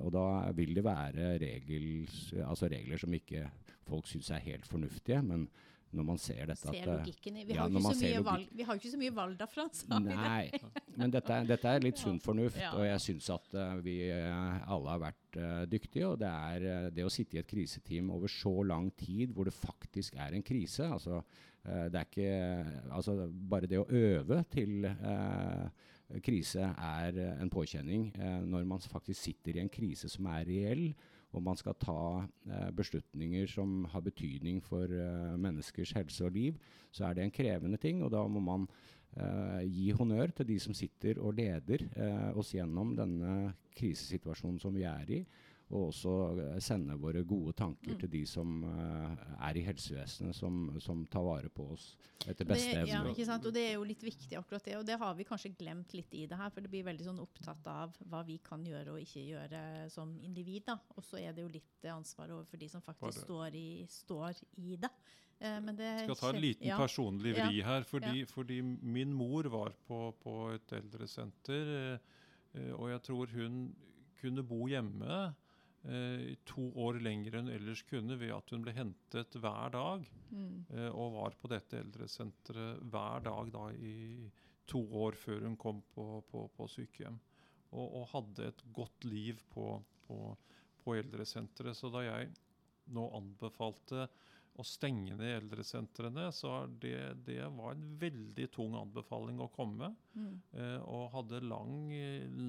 og 0.00 0.08
da 0.12 0.24
vil 0.56 0.72
det 0.72 0.84
være 0.84 1.34
regel, 1.42 2.08
altså 2.46 2.72
regler 2.72 2.96
som 2.96 3.12
ikke 3.12 3.44
folk 3.84 4.08
syns 4.08 4.30
er 4.32 4.40
helt 4.48 4.64
fornuftige. 4.64 5.20
men 5.20 5.50
når 5.96 6.06
man 6.06 6.20
ser 6.22 6.44
dette. 6.46 6.70
Ser 6.70 6.86
at, 6.86 7.00
logikken 7.00 7.38
i. 7.40 7.44
Vi, 7.48 7.56
ja, 7.56 7.66
har 7.66 8.44
vi, 8.46 8.66
har 8.66 8.78
ikke 8.78 8.92
så 8.92 9.00
mye 9.00 9.14
valg 9.14 9.36
derfra. 9.40 9.66
Nei, 10.04 10.50
men 10.94 11.12
dette, 11.14 11.40
dette, 11.48 11.74
er 11.74 11.84
litt 11.84 12.00
sunn 12.00 12.20
fornuft, 12.22 12.60
ja. 12.60 12.72
og 12.78 12.86
jeg 12.86 13.02
syns 13.06 13.30
at 13.34 13.58
uh, 13.58 13.74
vi 13.82 13.96
uh, 14.14 14.60
alle 14.70 14.94
har 14.94 15.02
vært 15.02 15.38
uh, 15.40 15.62
dyktige. 15.70 16.12
Og 16.12 16.18
det 16.22 16.30
er 16.30 16.90
det 16.94 17.06
å 17.06 17.12
sitte 17.12 17.38
i 17.38 17.42
et 17.42 17.50
kriseteam 17.50 18.12
over 18.14 18.30
så 18.30 18.54
lang 18.66 18.90
tid 18.98 19.34
hvor 19.34 19.50
det 19.50 19.56
faktisk 19.56 20.18
er 20.20 20.36
en 20.36 20.46
krise. 20.46 20.86
Altså, 20.86 21.22
det 21.60 21.98
er 21.98 22.06
ikke 22.06 22.92
altså, 22.96 23.14
Bare 23.28 23.68
det 23.68 23.76
å 23.76 23.84
øve 23.84 24.38
til 24.48 24.86
krise 26.24 26.70
er 26.72 27.18
en 27.34 27.50
påkjenning. 27.52 28.06
når 28.48 28.64
man 28.64 28.80
faktisk 28.80 29.20
sitter 29.20 29.58
i 29.58 29.60
en 29.60 29.68
krise 29.68 30.08
som 30.08 30.30
er 30.32 30.48
reell 30.48 30.86
og 31.30 31.42
man 31.46 31.58
skal 31.58 31.76
ta 31.78 32.00
eh, 32.50 32.70
beslutninger 32.74 33.50
som 33.50 33.84
har 33.92 34.02
betydning 34.02 34.58
for 34.64 34.90
eh, 34.90 35.36
menneskers 35.38 35.92
helse 35.94 36.24
og 36.26 36.34
liv, 36.34 36.56
så 36.90 37.06
er 37.06 37.14
det 37.14 37.26
en 37.26 37.34
krevende 37.34 37.78
ting. 37.78 38.02
Og 38.02 38.10
da 38.14 38.24
må 38.26 38.42
man 38.42 38.66
eh, 39.14 39.62
gi 39.68 39.90
honnør 39.94 40.34
til 40.34 40.50
de 40.50 40.58
som 40.62 40.74
sitter 40.74 41.20
og 41.22 41.38
leder 41.38 41.86
oss 42.34 42.54
gjennom 42.56 42.96
denne 42.98 43.54
krisesituasjonen 43.78 44.58
som 44.62 44.74
vi 44.74 44.86
er 44.88 45.14
i 45.20 45.22
og 45.70 45.90
også 45.90 46.12
uh, 46.34 46.56
sende 46.62 46.96
våre 46.98 47.22
gode 47.26 47.52
tanker 47.58 47.94
mm. 47.94 47.98
til 48.02 48.10
de 48.10 48.20
som 48.26 48.64
uh, 48.66 49.12
er 49.46 49.58
i 49.60 49.62
helsevesenet, 49.62 50.34
som, 50.34 50.64
som, 50.82 51.04
tar 51.10 51.22
vare 51.22 51.50
på 51.52 51.68
oss 51.76 51.92
etter 52.26 52.48
beste 52.48 52.74
evne. 52.74 52.90
Ja, 52.90 53.02
ikke 53.12 53.26
sant? 53.28 53.46
Og 53.46 53.54
det 53.54 53.62
er 53.68 53.76
jo 53.76 53.84
litt 53.86 54.02
viktig, 54.02 54.34
akkurat 54.38 54.66
det. 54.66 54.74
Og 54.80 54.86
det 54.88 54.98
har 55.00 55.14
vi 55.18 55.26
kanskje 55.28 55.52
glemt 55.58 55.94
litt 55.94 56.16
i 56.18 56.24
det 56.30 56.38
her, 56.40 56.50
for 56.50 56.66
det 56.66 56.72
blir 56.72 56.86
veldig 56.88 57.06
sånn 57.06 57.22
opptatt 57.22 57.70
av 57.70 57.94
hva 58.10 58.22
vi 58.26 58.40
kan 58.42 58.64
gjøre 58.66 58.96
og 58.96 59.04
ikke 59.04 59.22
gjøre 59.28 59.62
som 59.94 60.16
individ. 60.26 60.66
da. 60.66 60.76
Og 60.96 61.06
så 61.06 61.20
er 61.22 61.36
det 61.36 61.46
jo 61.46 61.52
litt 61.54 61.86
ansvar 61.90 62.34
overfor 62.34 62.60
de 62.60 62.70
som 62.72 62.82
faktisk 62.84 63.22
står 63.24 63.58
i, 63.58 63.68
står 63.90 64.42
i, 64.58 64.74
det. 64.80 64.90
Jeg 65.40 65.62
men 65.64 65.78
det 65.78 65.92
skal 66.02 66.18
ta 66.20 66.32
en 66.34 66.42
liten 66.42 66.66
ja. 66.68 66.76
personlig 66.76 67.32
vri 67.38 67.62
her, 67.64 67.86
fordi, 67.88 68.24
ja. 68.26 68.28
fordi, 68.28 68.58
min 68.60 69.14
mor 69.16 69.46
var 69.48 69.72
på, 69.86 70.10
på 70.20 70.34
et 70.52 70.74
eldresenter, 70.76 71.70
og 72.76 72.90
jeg 72.90 73.00
tror 73.06 73.32
hun 73.38 73.62
kunne 74.20 74.44
bo 74.46 74.66
hjemme 74.70 75.08
eh, 75.08 75.49
to 76.44 76.66
år 76.76 76.98
lenger 77.00 77.38
enn 77.38 77.48
ellers 77.48 77.80
kunne 77.88 78.18
ved 78.20 78.34
at 78.36 78.52
hun 78.52 78.64
ble 78.64 78.74
hentet 78.76 79.36
hver 79.40 79.72
dag. 79.72 80.04
Mm. 80.28 80.66
Eh, 80.74 80.90
og 80.90 81.14
var 81.16 81.36
på 81.40 81.48
dette 81.52 81.80
eldresenteret 81.80 82.82
hver 82.92 83.24
dag 83.24 83.52
da 83.54 83.64
i 83.72 84.28
to 84.70 84.82
år 85.02 85.16
før 85.18 85.46
hun 85.48 85.56
kom 85.60 85.80
på, 85.94 86.20
på, 86.28 86.44
på 86.56 86.68
sykehjem. 86.70 87.16
Og, 87.70 87.86
og, 87.86 88.08
hadde 88.12 88.50
et 88.50 88.62
godt 88.74 89.06
liv 89.06 89.40
på, 89.54 89.72
på, 90.06 90.18
på 90.82 90.96
eldresenteret. 90.98 91.78
Så 91.78 91.90
da 91.94 92.04
jeg 92.04 92.32
nå 92.90 93.06
anbefalte 93.16 94.08
å 94.58 94.64
stenge 94.66 95.14
de 95.16 95.28
eldresentrene, 95.36 96.26
så 96.34 96.64
det, 96.82 96.96
det, 97.26 97.38
var 97.54 97.74
en 97.74 97.86
veldig 98.00 98.48
tung 98.52 98.74
anbefaling 98.78 99.40
å 99.40 99.48
komme. 99.54 99.92
Mm. 100.14 100.34
Eh, 100.52 100.78
og 100.84 101.10
hadde 101.14 101.42
lang, 101.46 101.92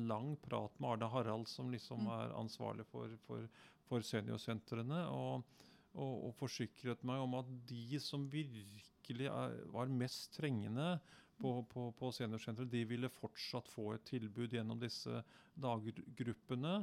lang 0.10 0.34
prat 0.44 0.76
med 0.80 0.96
Arne 0.96 1.12
Harald, 1.14 1.48
som 1.52 1.72
liksom 1.72 2.08
mm. 2.08 2.14
er 2.18 2.36
ansvarlig 2.40 2.88
for, 2.90 3.14
for, 3.28 3.48
for 3.88 4.06
seniorsentrene. 4.06 5.06
Og, 5.14 5.66
og, 5.94 6.14
og, 6.14 6.36
forsikret 6.40 7.04
meg 7.08 7.24
om 7.24 7.40
at 7.40 7.52
de 7.70 8.00
som 8.04 8.28
virkelig 8.32 9.30
er, 9.32 9.58
var 9.72 9.92
mest 9.92 10.34
trengende 10.36 10.96
på, 11.42 11.54
på, 11.72 11.90
på 11.98 12.12
seniorsenteret, 12.16 12.72
de 12.72 12.84
ville 12.90 13.10
fortsatt 13.12 13.70
få 13.72 13.94
et 13.96 14.06
tilbud 14.10 14.54
gjennom 14.54 14.80
disse 14.82 15.24
daggruppene. 15.60 16.82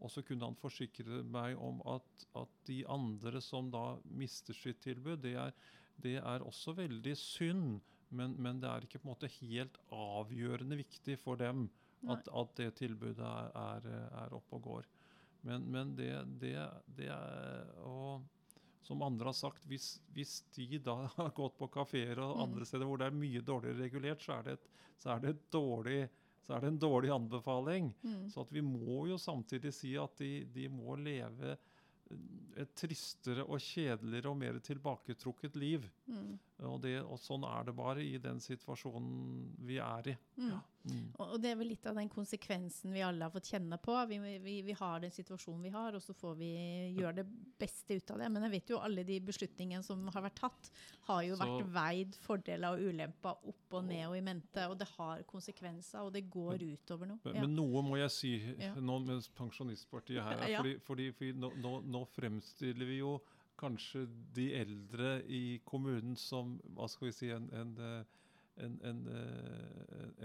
Og 0.00 0.12
så 0.12 0.22
kunne 0.24 0.48
han 0.48 0.56
forsikre 0.58 1.20
meg 1.28 1.58
om 1.60 1.80
at, 1.92 2.26
at, 2.40 2.52
de 2.68 2.80
andre 2.88 3.42
som 3.44 3.68
da 3.72 3.98
mister 4.16 4.56
sitt 4.56 4.80
tilbud, 4.84 5.20
det 5.24 5.34
er, 5.42 5.52
det 6.00 6.16
er 6.22 6.44
også 6.46 6.74
veldig 6.78 7.14
synd, 7.18 7.80
men, 8.08 8.34
men, 8.40 8.62
det 8.62 8.70
er 8.70 8.86
ikke 8.86 9.02
på 9.02 9.06
en 9.06 9.12
måte 9.12 9.30
helt 9.36 9.76
avgjørende 9.94 10.80
viktig 10.80 11.18
for 11.20 11.38
dem 11.40 11.68
at, 12.08 12.26
at 12.32 12.56
det 12.56 12.72
tilbudet 12.80 13.26
er, 13.26 13.52
er, 13.60 13.90
er 14.24 14.34
oppe 14.34 14.56
og 14.56 14.64
går. 14.66 14.88
Men, 15.46 15.64
men 15.72 15.94
det, 15.96 16.10
det, 16.40 16.54
det, 16.96 17.08
er 17.12 17.68
Og 17.88 18.24
som 18.84 19.04
andre 19.04 19.30
har 19.30 19.36
sagt, 19.36 19.64
hvis, 19.68 19.94
hvis, 20.16 20.40
de 20.56 20.80
da 20.84 20.96
har 21.16 21.32
gått 21.36 21.56
på 21.60 21.68
kafeer 21.72 22.20
og 22.20 22.36
mm. 22.36 22.42
andre 22.46 22.68
steder 22.68 22.88
hvor 22.88 23.00
det 23.00 23.10
er 23.10 23.20
mye 23.20 23.44
dårligere 23.44 23.84
regulert, 23.84 24.24
så 24.24 24.38
er 24.38 24.48
det 24.48 24.56
et, 24.58 24.72
så 25.00 25.14
er 25.14 25.22
det 25.22 25.34
et 25.34 25.46
dårlig 25.52 26.00
så 26.46 26.54
er 26.54 26.62
det 26.62 26.70
en 26.72 26.80
dårlig 26.80 27.12
anbefaling. 27.14 27.90
Mm. 28.02 28.24
Så 28.32 28.46
vi 28.50 28.62
må 28.64 29.04
jo 29.10 29.18
samtidig 29.20 29.72
si 29.76 29.94
at 30.00 30.16
de, 30.20 30.32
de, 30.54 30.68
må 30.72 30.96
leve 31.00 31.56
et 32.58 32.72
tristere 32.74 33.44
og 33.46 33.62
kjedeligere 33.62 34.32
og 34.32 34.38
mer 34.40 34.58
tilbaketrukket 34.64 35.58
liv. 35.60 35.84
Mm. 36.10 36.32
Og, 36.66 36.80
det, 36.82 36.96
og, 37.04 37.20
sånn 37.22 37.46
er 37.46 37.68
det 37.68 37.76
bare 37.78 38.02
i 38.04 38.16
den 38.22 38.40
situasjonen 38.42 39.52
vi 39.68 39.78
er 39.84 40.12
i. 40.14 40.16
Mm. 40.40 40.48
Ja. 40.50 40.60
Mm. 40.88 41.08
Og 41.20 41.34
det 41.42 41.50
er 41.50 41.58
vel 41.60 41.68
litt 41.74 41.86
av 41.90 41.98
den 41.98 42.08
konsekvensen 42.08 42.94
vi 42.94 43.02
alle 43.04 43.26
har 43.26 43.32
fått 43.34 43.50
kjenne 43.52 43.76
på. 43.82 43.94
Vi, 44.08 44.18
vi, 44.40 44.54
vi 44.64 44.76
har 44.78 45.02
den 45.02 45.12
situasjonen 45.12 45.66
vi 45.66 45.72
har, 45.74 45.96
og 45.98 46.02
så 46.02 46.14
får 46.16 46.38
vi 46.38 46.50
gjøre 46.96 47.18
det 47.18 47.26
beste 47.60 47.98
ut 47.98 48.12
av 48.14 48.22
det. 48.22 48.30
Men 48.32 48.46
jeg 48.46 48.54
vet 48.54 48.72
jo 48.72 48.78
alle 48.80 49.04
de 49.04 49.18
beslutningene 49.28 49.84
som 49.84 50.06
har 50.14 50.24
vært 50.24 50.38
tatt, 50.40 50.70
har 51.10 51.22
jo 51.26 51.36
Så- 51.36 51.44
vært 51.44 51.72
veid 51.74 52.16
fordeler 52.24 52.76
og 52.78 52.86
ulemper 52.88 53.50
opp 53.52 53.76
og 53.76 53.84
ned 53.84 54.06
og 54.08 54.16
i 54.16 54.24
mente. 54.24 54.64
Og 54.70 54.78
det 54.80 54.88
har 54.96 55.22
konsekvenser, 55.28 56.00
og 56.00 56.14
det 56.16 56.24
går 56.30 56.64
utover 56.64 57.06
noe. 57.12 57.20
Ja. 57.24 57.42
men 57.42 57.54
noe 57.56 57.82
må 57.84 57.98
jeg 58.00 58.10
si 58.16 58.32
Ja. 58.58 58.72
nå 58.80 58.98
mens 59.04 59.28
Pensjonistpartiet 59.28 60.22
her 60.22 60.38
er. 60.38 60.48
Ja. 60.54 60.62
Fordi, 60.62 60.78
fordi, 60.86 61.10
fordi 61.12 61.32
nå, 61.36 61.52
nå, 61.60 61.74
nå 61.84 62.06
fremstiller 62.16 62.88
vi 62.88 62.98
jo 63.02 63.18
kanskje 63.60 64.06
de 64.32 64.46
eldre 64.56 65.18
i 65.28 65.60
kommunen 65.68 66.16
som 66.16 66.54
hva 66.72 66.88
skal 66.88 67.10
vi 67.10 67.12
si, 67.12 67.28
en, 67.34 67.50
en, 67.52 67.74
eh, 67.76 68.04
en, 68.64 68.78
en, 68.88 69.02
eh, 69.12 69.59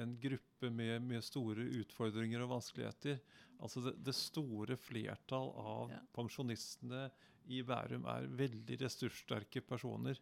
en 0.06 0.15
gruppe 0.22 0.70
med, 0.72 1.04
med 1.06 1.26
store 1.26 1.65
utfordringer 1.82 2.46
og 2.46 2.54
vanskeligheter. 2.56 3.20
Altså 3.63 3.84
det, 3.86 3.96
det 4.06 4.15
store 4.18 4.78
flertall 4.80 5.52
av 5.60 5.94
Ja. 5.94 6.02
pensjonistene 6.15 7.10
i 7.52 7.62
Bærum 7.65 8.08
er 8.10 8.30
veldig 8.32 8.80
ressurssterke 8.82 9.62
personer. 9.65 10.20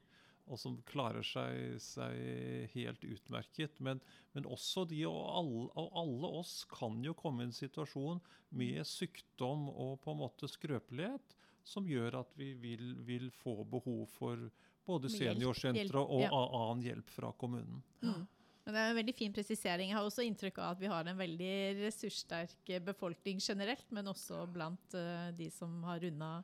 Og 0.52 0.60
som 0.60 0.76
klarer 0.84 1.24
seg, 1.24 1.78
seg 1.80 2.74
helt 2.74 3.06
utmerket. 3.08 3.78
Men, 3.80 4.02
men 4.36 4.48
også 4.52 4.84
de 4.90 5.00
og 5.08 5.22
alle, 5.40 5.70
og 5.80 5.96
alle 6.02 6.34
oss 6.42 6.66
kan 6.72 7.00
jo 7.06 7.16
komme 7.16 7.46
i 7.46 7.48
en 7.48 7.56
situasjon 7.56 8.20
med 8.60 8.84
sykdom 8.88 9.70
og 9.72 10.02
på 10.04 10.12
en 10.12 10.20
måte 10.26 10.52
skrøpelighet 10.52 11.38
som 11.64 11.88
gjør 11.88 12.20
at 12.20 12.36
vi 12.36 12.52
vil, 12.60 12.98
vil 13.08 13.30
få 13.32 13.62
behov 13.64 14.04
for 14.12 14.50
både 14.84 15.08
seniorsentre 15.08 16.02
og 16.02 16.26
annen 16.28 16.84
hjelp 16.84 17.12
fra 17.16 17.32
kommunen. 17.40 17.80
Mm. 18.04 18.26
Men 18.64 18.76
det 18.76 18.80
er 18.80 18.90
en 18.92 19.00
veldig 19.00 19.16
fin 19.18 19.34
presisering. 19.36 19.90
Jeg 19.92 19.98
har 19.98 20.06
også 20.08 20.24
inntrykk 20.24 20.58
av 20.64 20.70
at 20.72 20.80
vi 20.80 20.92
har 20.92 21.04
en 21.08 21.20
veldig 21.20 21.56
ressurssterk 21.82 22.70
eh, 22.72 22.84
befolkning 22.84 23.38
generelt, 23.44 23.88
men 23.92 24.08
også 24.08 24.46
blant 24.48 24.96
uh, 24.96 25.32
de 25.36 25.50
som 25.52 25.84
har 25.84 26.00
runda 26.06 26.44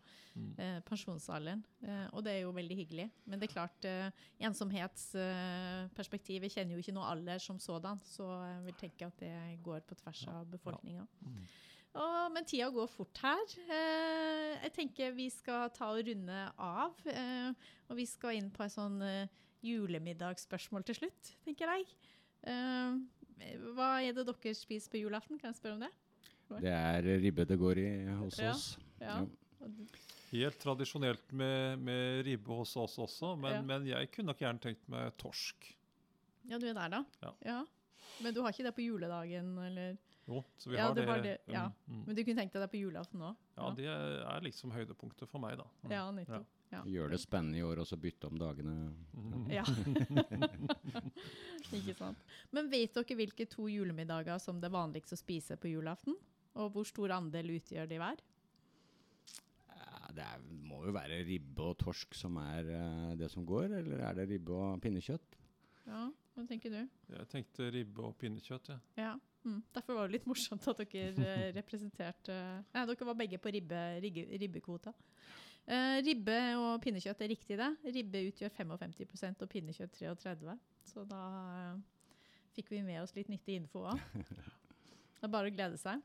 eh, 0.59 0.79
pensjonsalderen. 0.87 1.63
Uh, 1.79 2.07
og 2.11 2.23
det 2.25 2.31
er 2.33 2.41
jo 2.43 2.57
veldig 2.57 2.77
hyggelig. 2.81 3.07
Men 3.23 3.39
det 3.39 3.45
er 3.47 3.55
klart, 3.55 3.79
uh, 3.87 4.09
ensomhetsperspektivet 4.49 6.51
kjenner 6.51 6.73
jo 6.75 6.81
ikke 6.83 6.97
noe 6.97 7.11
alder 7.13 7.37
som 7.43 7.59
sådan, 7.63 7.97
så 8.03 8.25
jeg 8.43 8.61
vil 8.67 8.79
tenke 8.83 9.03
at 9.07 9.17
det 9.23 9.63
går 9.63 9.79
på 9.87 9.95
tvers 10.03 10.21
av 10.33 10.41
befolkninga. 10.51 11.05
Mm. 11.23 11.43
Og, 11.97 12.29
men 12.33 12.45
tida 12.45 12.69
går 12.73 12.89
fort 12.91 13.21
her. 13.23 13.53
Eh, 13.65 14.57
jeg 14.65 14.73
tenker 14.75 15.15
vi 15.17 15.29
skal 15.33 15.71
ta 15.73 15.89
og 15.95 16.05
runde 16.05 16.41
av. 16.61 16.97
Eh, 17.09 17.69
og 17.89 17.97
vi 17.97 18.05
skal 18.05 18.37
inn 18.37 18.51
på 18.53 18.65
en 18.65 18.73
sånn 18.73 18.99
julemiddagsspørsmål 19.65 20.85
til 20.87 20.95
slutt, 21.01 21.33
tenker 21.45 21.71
jeg. 21.75 21.87
Uh, 22.47 22.99
hva 23.75 23.89
er 24.03 24.13
det 24.15 24.25
dere 24.27 24.53
spiser 24.55 24.91
på 24.93 25.01
julaften? 25.01 25.39
Kan 25.39 25.51
jeg 25.53 25.59
spørre 25.59 25.77
om 25.79 25.85
det? 25.85 25.91
Det 26.63 26.71
er 26.73 27.05
ribbe 27.21 27.45
det 27.45 27.59
går 27.61 27.77
i 27.77 27.89
hos 28.23 28.39
Ja, 28.41 28.51
oss. 28.55 28.77
ja. 29.01 29.19
Helt 30.31 30.59
tradisjonelt 30.61 31.31
med, 31.33 31.79
med 31.81 32.23
ribbe 32.25 32.55
hos 32.57 32.75
oss 32.77 32.97
også, 33.01 33.35
men, 33.37 33.51
Ja. 33.53 33.61
men 33.61 33.85
jeg 33.87 34.11
kunne 34.11 34.31
nok 34.31 34.39
gjerne 34.41 34.59
tenkt 34.63 34.87
meg 34.89 35.11
torsk. 35.17 35.69
Ja, 36.49 36.57
du 36.57 36.65
er 36.69 36.73
der, 36.73 36.89
da? 36.89 37.31
Ja. 37.45 37.59
Men 38.23 38.33
du 38.33 38.41
har 38.41 38.49
ikke 38.53 38.65
det 38.65 38.73
på 38.75 38.81
juledagen, 38.85 39.51
eller? 39.61 39.97
Jo, 40.29 40.43
så 40.57 40.69
vi 40.69 40.75
Ja, 40.77 40.87
har 40.87 40.93
det 40.95 41.05
det. 41.07 41.23
det, 41.23 41.37
ja. 41.53 41.67
Mm, 41.87 41.95
mm. 41.99 42.03
Men 42.07 42.15
du 42.15 42.23
kunne 42.23 42.35
tenkt 42.41 42.53
deg 42.53 42.61
det 42.61 42.71
på 42.71 42.81
julaften 42.81 43.21
òg? 43.21 43.35
Ja, 43.57 43.69
det 43.75 43.85
er 43.89 44.41
liksom 44.45 44.71
høydepunktet 44.71 45.29
for 45.29 45.39
meg, 45.39 45.57
da. 45.57 45.65
Mm. 45.83 45.91
Ja, 45.91 46.11
nettopp. 46.11 46.45
Ja. 46.69 46.83
Gjør 46.85 47.13
det 47.15 47.17
spennende 47.21 47.57
i 47.57 47.63
år 47.65 47.81
og 47.81 47.87
så 47.89 47.97
bytte 47.97 48.29
om 48.29 48.37
dagene. 48.37 48.73
Mm. 49.17 49.47
Ja. 49.49 49.63
ikke 51.79 51.95
sant. 51.97 52.21
Men 52.53 52.69
vet 52.69 52.93
dere 52.93 53.17
hvilke 53.17 53.47
to 53.49 53.65
julemiddager 53.71 54.37
som 54.41 54.59
det 54.61 54.69
er 54.69 54.75
vanligst 54.77 55.15
å 55.15 55.19
spise 55.19 55.57
på 55.57 55.71
julaften? 55.71 56.17
Og 56.59 56.73
hvor 56.73 56.85
stor 56.85 57.15
andel 57.17 57.55
utgjør 57.57 57.89
de 57.89 57.97
hver? 58.01 58.21
Det 60.15 60.25
er, 60.25 60.41
må 60.65 60.81
jo 60.87 60.93
være 60.95 61.21
ribbe 61.27 61.67
og 61.69 61.77
torsk 61.79 62.15
som 62.17 62.37
er 62.41 62.69
eh, 62.73 63.11
det 63.19 63.29
som 63.31 63.45
går, 63.47 63.75
eller 63.79 64.01
er 64.07 64.17
det 64.17 64.25
ribbe 64.31 64.55
og 64.57 64.81
pinnekjøtt? 64.83 65.37
Ja, 65.85 66.07
hva 66.35 66.45
tenker 66.49 66.73
du? 66.73 66.79
Jeg 67.13 67.27
tenkte 67.31 67.69
ribbe 67.73 68.07
og 68.09 68.17
pinnekjøtt, 68.19 68.71
jeg. 68.73 68.81
Ja. 68.99 69.13
Mm. 69.45 69.61
Derfor 69.71 69.95
var 69.95 70.09
det 70.09 70.17
litt 70.17 70.25
morsomt 70.27 70.65
at 70.67 70.81
dere 70.81 71.23
eh, 71.23 71.45
representerte 71.55 72.35
Nei, 72.73 72.81
dere 72.89 73.07
var 73.07 73.15
begge 73.21 73.39
på 73.39 73.53
ribbe, 73.55 73.83
ribbe, 74.03 74.25
ribbekvota. 74.41 74.91
Eh, 75.69 75.99
ribbe 76.01 76.37
og 76.57 76.79
pinnekjøtt 76.81 77.19
er 77.21 77.29
riktig, 77.29 77.57
det. 77.59 77.69
Ribbe 77.93 78.23
utgjør 78.31 78.53
55 78.57 79.43
og 79.45 79.49
pinnekjøtt 79.51 79.99
33 79.99 80.55
Så 80.89 81.03
da 81.05 81.19
uh, 81.75 81.81
fikk 82.55 82.71
vi 82.73 82.79
med 82.85 83.03
oss 83.03 83.13
litt 83.13 83.29
nyttig 83.29 83.59
info 83.61 83.85
òg. 83.91 84.01
Det 85.19 85.27
er 85.27 85.33
bare 85.33 85.51
å 85.51 85.53
glede 85.53 85.77
seg. 85.77 85.99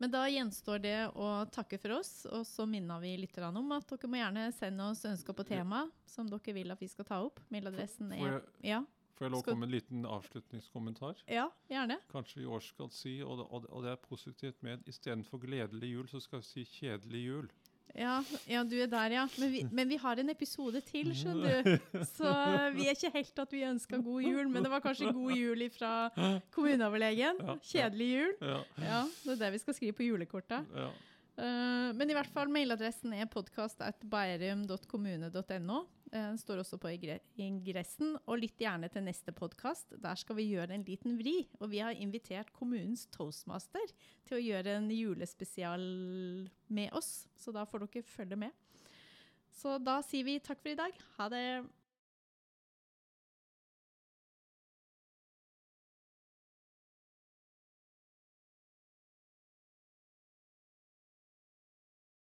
Men 0.00 0.10
da 0.10 0.24
gjenstår 0.26 0.80
det 0.82 0.96
å 1.14 1.28
takke 1.54 1.78
for 1.78 1.98
oss, 2.00 2.24
og 2.26 2.42
så 2.48 2.64
minner 2.66 2.98
vi 3.02 3.12
litt 3.20 3.36
om 3.38 3.74
at 3.76 3.92
dere 3.92 4.10
må 4.10 4.18
gjerne 4.18 4.48
sende 4.56 4.88
oss 4.90 5.04
ønsker 5.06 5.36
på 5.36 5.46
tema 5.46 5.84
som 6.10 6.26
dere 6.26 6.54
vil 6.56 6.74
at 6.74 6.80
vi 6.82 6.88
skal 6.90 7.06
ta 7.06 7.20
opp. 7.22 7.38
Mailadressen 7.54 8.10
Får 8.10 8.18
er 8.18 8.32
jeg, 8.32 8.42
Ja, 8.72 8.80
får 9.14 9.28
jeg 9.28 9.34
lov 9.36 9.44
å 9.44 9.46
komme 9.46 9.62
med 9.62 9.68
en 9.68 9.76
liten 9.76 10.08
avslutningskommentar? 10.08 11.22
ja 11.30 11.46
gjerne. 11.70 12.00
Kanskje 12.10 12.40
vi 12.40 12.48
i 12.48 12.50
år 12.56 12.64
skal 12.66 12.90
si, 12.90 13.14
og 13.22 13.38
det, 13.38 13.46
og 13.68 13.86
det 13.86 13.92
er 13.92 14.02
positivt 14.08 14.64
med, 14.66 14.82
istedenfor 14.90 15.44
gledelig 15.44 15.92
jul, 15.92 16.08
så 16.10 16.24
skal 16.24 16.42
vi 16.42 16.50
si 16.50 16.66
kjedelig 16.80 17.22
jul. 17.28 17.52
Ja, 17.94 18.16
ja, 18.50 18.64
du 18.66 18.74
er 18.82 18.88
der, 18.90 19.12
ja. 19.14 19.22
Men 19.38 19.52
vi, 19.52 19.60
men 19.70 19.86
vi 19.88 19.96
har 20.02 20.18
en 20.18 20.30
episode 20.32 20.80
til, 20.88 21.12
skjønner 21.14 21.62
du. 21.62 21.76
Så 22.16 22.26
vi 22.74 22.88
er 22.88 22.92
ikke 22.96 23.12
helt 23.14 23.38
at 23.44 23.52
vi 23.54 23.60
ønsker 23.68 24.02
god 24.02 24.22
jul, 24.26 24.48
men 24.50 24.62
det 24.66 24.70
var 24.72 24.80
kanskje 24.82 25.12
god 25.14 25.32
jul 25.38 25.62
fra 25.76 25.92
kommuneoverlegen. 26.54 27.36
Kjedelig 27.62 28.08
jul. 28.16 28.32
Ja, 28.82 29.04
det 29.24 29.32
er 29.36 29.40
det 29.46 29.52
vi 29.54 29.58
skal 29.62 29.74
skrive 29.78 29.94
på 30.00 30.08
julekortet. 30.10 30.62
ja. 30.74 30.90
Eh, 31.34 31.88
men 31.98 32.10
i 32.10 32.14
hvert 32.14 32.30
fall, 32.30 32.46
mailadressen 32.54 33.10
er 33.16 33.26
podkast.bærum.kommune.no. 33.26 35.78
Uh, 36.14 36.36
står 36.38 36.60
også 36.62 36.78
på 36.78 36.92
ingressen. 36.94 38.14
Og 38.30 38.38
lytt 38.38 38.60
gjerne 38.62 38.86
til 38.92 39.02
neste 39.02 39.34
podkast. 39.34 39.96
Der 39.98 40.18
skal 40.20 40.38
vi 40.38 40.46
gjøre 40.52 40.76
en 40.76 40.86
liten 40.86 41.16
vri. 41.18 41.40
Og 41.58 41.72
vi 41.72 41.80
har 41.82 41.96
invitert 41.98 42.52
kommunens 42.54 43.08
toastmaster 43.10 43.94
til 44.28 44.38
å 44.38 44.44
gjøre 44.44 44.76
en 44.78 44.86
julespesial 44.94 45.82
med 46.70 46.94
oss. 46.94 47.26
Så 47.34 47.50
da 47.54 47.66
får 47.66 47.88
dere 47.88 48.06
følge 48.06 48.38
med. 48.46 48.54
Så 49.54 49.78
da 49.82 50.00
sier 50.06 50.26
vi 50.26 50.38
takk 50.42 50.62
for 50.62 50.70
i 50.70 50.78
dag. 50.78 51.02
Ha 51.18 51.28
det. 51.34 51.46